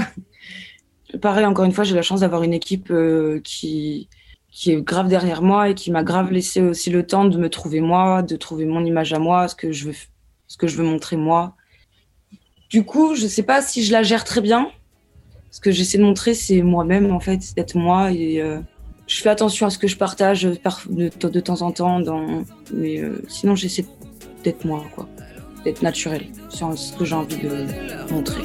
[1.22, 4.08] Pareil, encore une fois, j'ai la chance d'avoir une équipe euh, qui,
[4.56, 7.50] qui est grave derrière moi et qui m'a grave laissé aussi le temps de me
[7.50, 9.96] trouver moi, de trouver mon image à moi, ce que je veux,
[10.48, 11.58] ce que je veux montrer moi.
[12.70, 14.72] Du coup, je sais pas si je la gère très bien.
[15.52, 18.14] Ce que j'essaie de montrer, c'est moi-même, en fait, d'être moi.
[18.14, 18.62] Et euh,
[19.08, 22.02] je fais attention à ce que je partage par, de, temps en temps.
[22.74, 23.86] Mais euh, sinon, j'essaie
[24.46, 25.10] d'être moi, quoi.
[25.66, 28.42] D'être naturel sur ce que j'ai envie de montrer.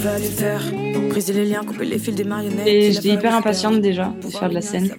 [0.00, 0.62] Fallu faire,
[1.10, 2.66] briser les liens, couper les fils des marionnettes.
[2.66, 4.90] Et j'étais hyper impatiente déjà de faire de la scène.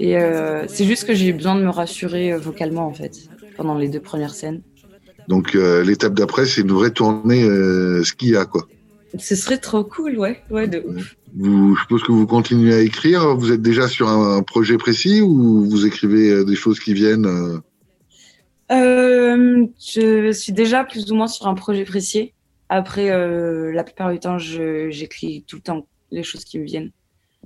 [0.00, 3.28] Et euh, c'est juste que j'ai eu besoin de me rassurer euh, vocalement, en fait,
[3.56, 4.62] pendant les deux premières scènes.
[5.28, 8.66] Donc euh, l'étape d'après, c'est une vraie tournée euh, ski à quoi.
[9.18, 10.42] Ce serait trop cool, ouais.
[10.50, 11.14] Ouais, de ouf.
[11.36, 13.36] Vous, je suppose que vous continuez à écrire.
[13.36, 17.26] Vous êtes déjà sur un, un projet précis ou vous écrivez des choses qui viennent
[17.26, 17.58] euh,
[18.72, 22.32] Euh, je suis déjà plus ou moins sur un projet précis.
[22.74, 26.90] Après, euh, la plupart du temps, j'écris tout le temps les choses qui me viennent.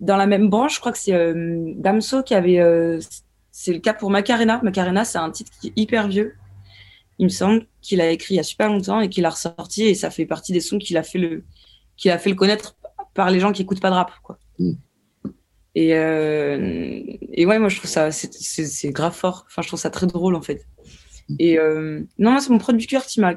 [0.00, 2.60] Dans la même branche, je crois que c'est euh, Damso qui avait.
[2.60, 3.00] euh,
[3.50, 4.60] c'est le cas pour Macarena.
[4.62, 6.34] Macarena, c'est un titre qui est hyper vieux.
[7.18, 9.82] Il me semble qu'il a écrit il y a super longtemps et qu'il a ressorti
[9.84, 11.42] et ça fait partie des sons qu'il a fait le,
[11.96, 12.76] qu'il a fait le connaître
[13.14, 14.38] par les gens qui écoutent pas de rap, quoi.
[15.74, 17.02] Et, euh,
[17.32, 19.44] et ouais, moi je trouve ça, c'est- grave fort.
[19.48, 20.66] Enfin, je trouve ça très drôle en fait.
[21.40, 23.34] Et euh, non, c'est mon producteur qui m'a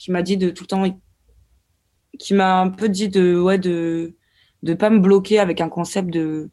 [0.00, 0.84] qui m'a dit de tout le temps,
[2.18, 4.16] qui m'a un peu dit de ouais de
[4.62, 6.50] de pas me bloquer avec un concept de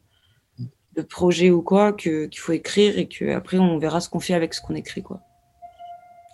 [1.08, 4.52] projet ou quoi, qu'il faut écrire et que après on verra ce qu'on fait avec
[4.52, 5.22] ce qu'on écrit quoi.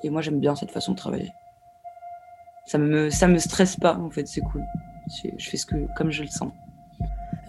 [0.03, 1.31] Et moi j'aime bien cette façon de travailler.
[2.67, 4.65] Ça me ça me stresse pas en fait, c'est cool.
[5.23, 6.51] Je, je fais ce que comme je le sens.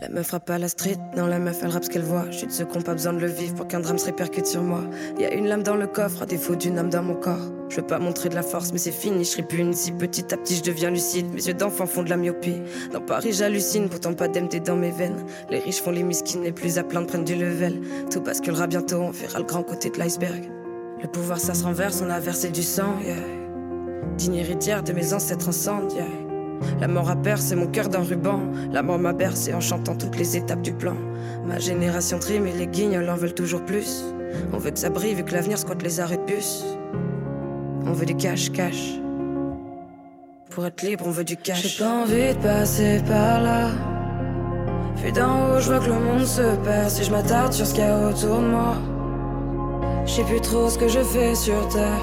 [0.02, 2.26] La meuf rappe à la street, non la meuf elle rappe ce qu'elle voit.
[2.30, 4.46] Je suis de ceux qui pas besoin de le vivre pour qu'un drame se répercute
[4.46, 4.82] sur moi.
[5.18, 7.52] Y a une lame dans le coffre, à défaut d'une âme dans mon corps.
[7.70, 10.38] Je veux pas montrer de la force, mais c'est fini, je une Si petit à
[10.38, 12.62] petit je deviens lucide, mes yeux d'enfant font de la myopie.
[12.91, 15.26] Dans Paris j'hallucine, pourtant pas d'MT dans mes veines.
[15.50, 17.80] Les riches font les miskines, les plus à plaindre prennent du level.
[18.12, 20.52] Tout basculera bientôt, on verra le grand côté de l'iceberg.
[21.02, 23.16] Le pouvoir ça se renverse, on a versé du sang, yeah.
[24.18, 25.50] Digne héritière de mes ancêtres
[25.96, 26.24] yeah.
[26.80, 28.39] La mort a percé mon cœur d'un ruban.
[28.72, 30.95] La mort m'a bercé en chantant toutes les étapes du plan.
[31.45, 34.03] Ma génération trime et les guignols en veulent toujours plus.
[34.53, 36.66] On veut que ça brille vu que l'avenir squatte les arrêts de bus.
[37.86, 38.99] On veut du cash, cash.
[40.49, 41.62] Pour être libre, on veut du cash.
[41.62, 43.70] J'ai pas envie de passer par là.
[44.97, 46.89] Vu d'en haut, je vois que le monde se perd.
[46.89, 48.76] Si je m'attarde sur ce qu'il y a autour de moi,
[50.06, 52.01] je plus trop ce que je fais sur terre.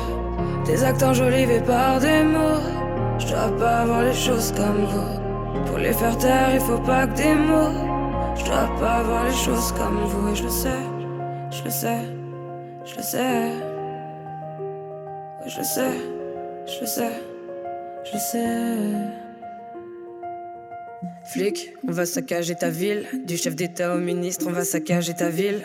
[0.67, 2.82] Des actes enjolivés par des mots.
[3.23, 5.65] Je dois pas voir les choses comme vous.
[5.67, 8.35] Pour les faire taire, il faut pas que des mots.
[8.35, 10.33] Je dois pas voir les choses comme vous.
[10.33, 10.83] Et je le sais,
[11.51, 12.01] je le sais,
[12.85, 13.73] je le sais.
[15.45, 15.91] Je le sais,
[16.67, 17.13] je le sais,
[18.05, 18.77] je le sais.
[21.25, 23.07] Flic, on va saccager ta ville.
[23.25, 25.63] Du chef d'État au ministre, on va saccager ta ville.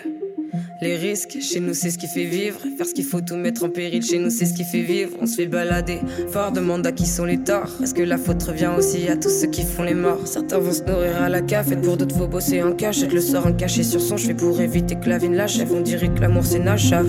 [0.81, 2.59] Les risques, chez nous c'est ce qui fait vivre.
[2.77, 5.17] Faire ce qu'il faut, tout mettre en péril, chez nous c'est ce qui fait vivre.
[5.21, 5.99] On se fait balader,
[6.31, 7.71] fort demande à qui sont les torts.
[7.81, 10.73] Est-ce que la faute revient aussi à tous ceux qui font les morts Certains vont
[10.73, 13.13] se nourrir à la café, pour d'autres faut bosser en cachette.
[13.13, 15.71] Le sort en caché sur son cheveu pour éviter que la vie ne l'achève.
[15.73, 17.07] On dirait que l'amour c'est nachave.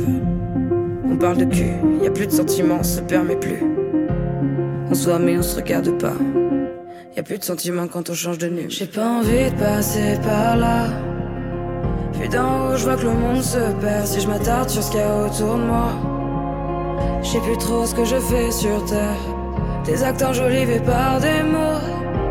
[1.05, 1.73] On parle de cul,
[2.03, 3.63] y a plus de sentiments, on se permet plus.
[4.91, 6.15] On se mais on se regarde pas.
[7.17, 8.67] Y a plus de sentiments quand on change de nu.
[8.69, 11.08] J'ai pas envie de passer par là.
[12.19, 14.91] Puis d'en haut, je vois que le monde se perd si je m'attarde sur ce
[14.91, 15.93] qu'il y a autour de moi.
[17.23, 19.17] Je sais plus trop ce que je fais sur terre.
[19.85, 21.79] Des actes enjolivés par des mots.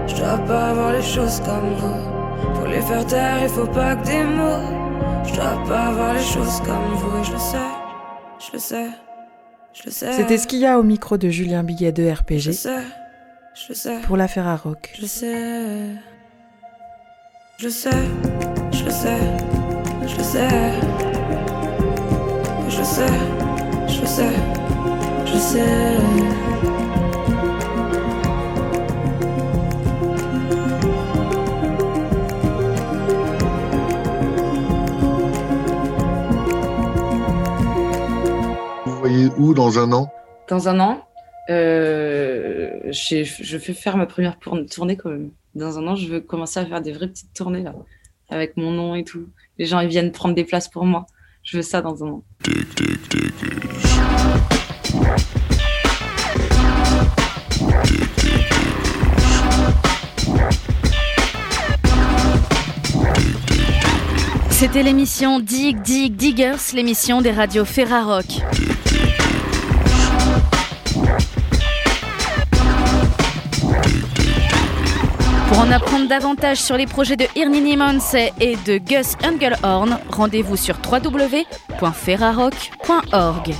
[0.08, 2.54] Je dois pas voir les choses comme vous.
[2.56, 5.24] Pour les faire taire, il faut pas que des mots.
[5.26, 7.20] Je dois pas voir les choses comme vous.
[7.20, 7.58] Et je le sais,
[8.40, 8.88] je le sais,
[9.74, 10.14] je le sais.
[10.14, 12.40] C'était ce qu'il y a au micro de Julien Biguet de RPG.
[12.40, 12.82] Je le sais,
[13.54, 14.00] je le sais.
[14.02, 14.92] Pour l'affaire à rock.
[14.96, 15.82] Je le sais.
[17.60, 17.90] Je le sais,
[18.72, 19.18] je le sais,
[20.08, 20.72] je le sais.
[22.70, 23.08] Je le sais,
[23.88, 24.36] je le sais,
[25.26, 25.97] je le sais.
[38.86, 40.12] Vous voyez où dans un an?
[40.47, 41.01] Dans un an,
[41.49, 44.38] euh, je vais faire ma première
[44.70, 45.32] tournée quand même.
[45.55, 47.74] Dans un an, je veux commencer à faire des vraies petites tournées là,
[48.30, 49.28] avec mon nom et tout.
[49.57, 51.05] Les gens ils viennent prendre des places pour moi.
[51.43, 52.23] Je veux ça dans un an.
[64.49, 68.25] C'était l'émission Dig Dig Diggers, l'émission des radios Ferrarock.
[75.48, 80.58] Pour en apprendre davantage sur les projets de Irnini Monse et de Gus Engelhorn, rendez-vous
[80.58, 83.56] sur www.ferrarock.org.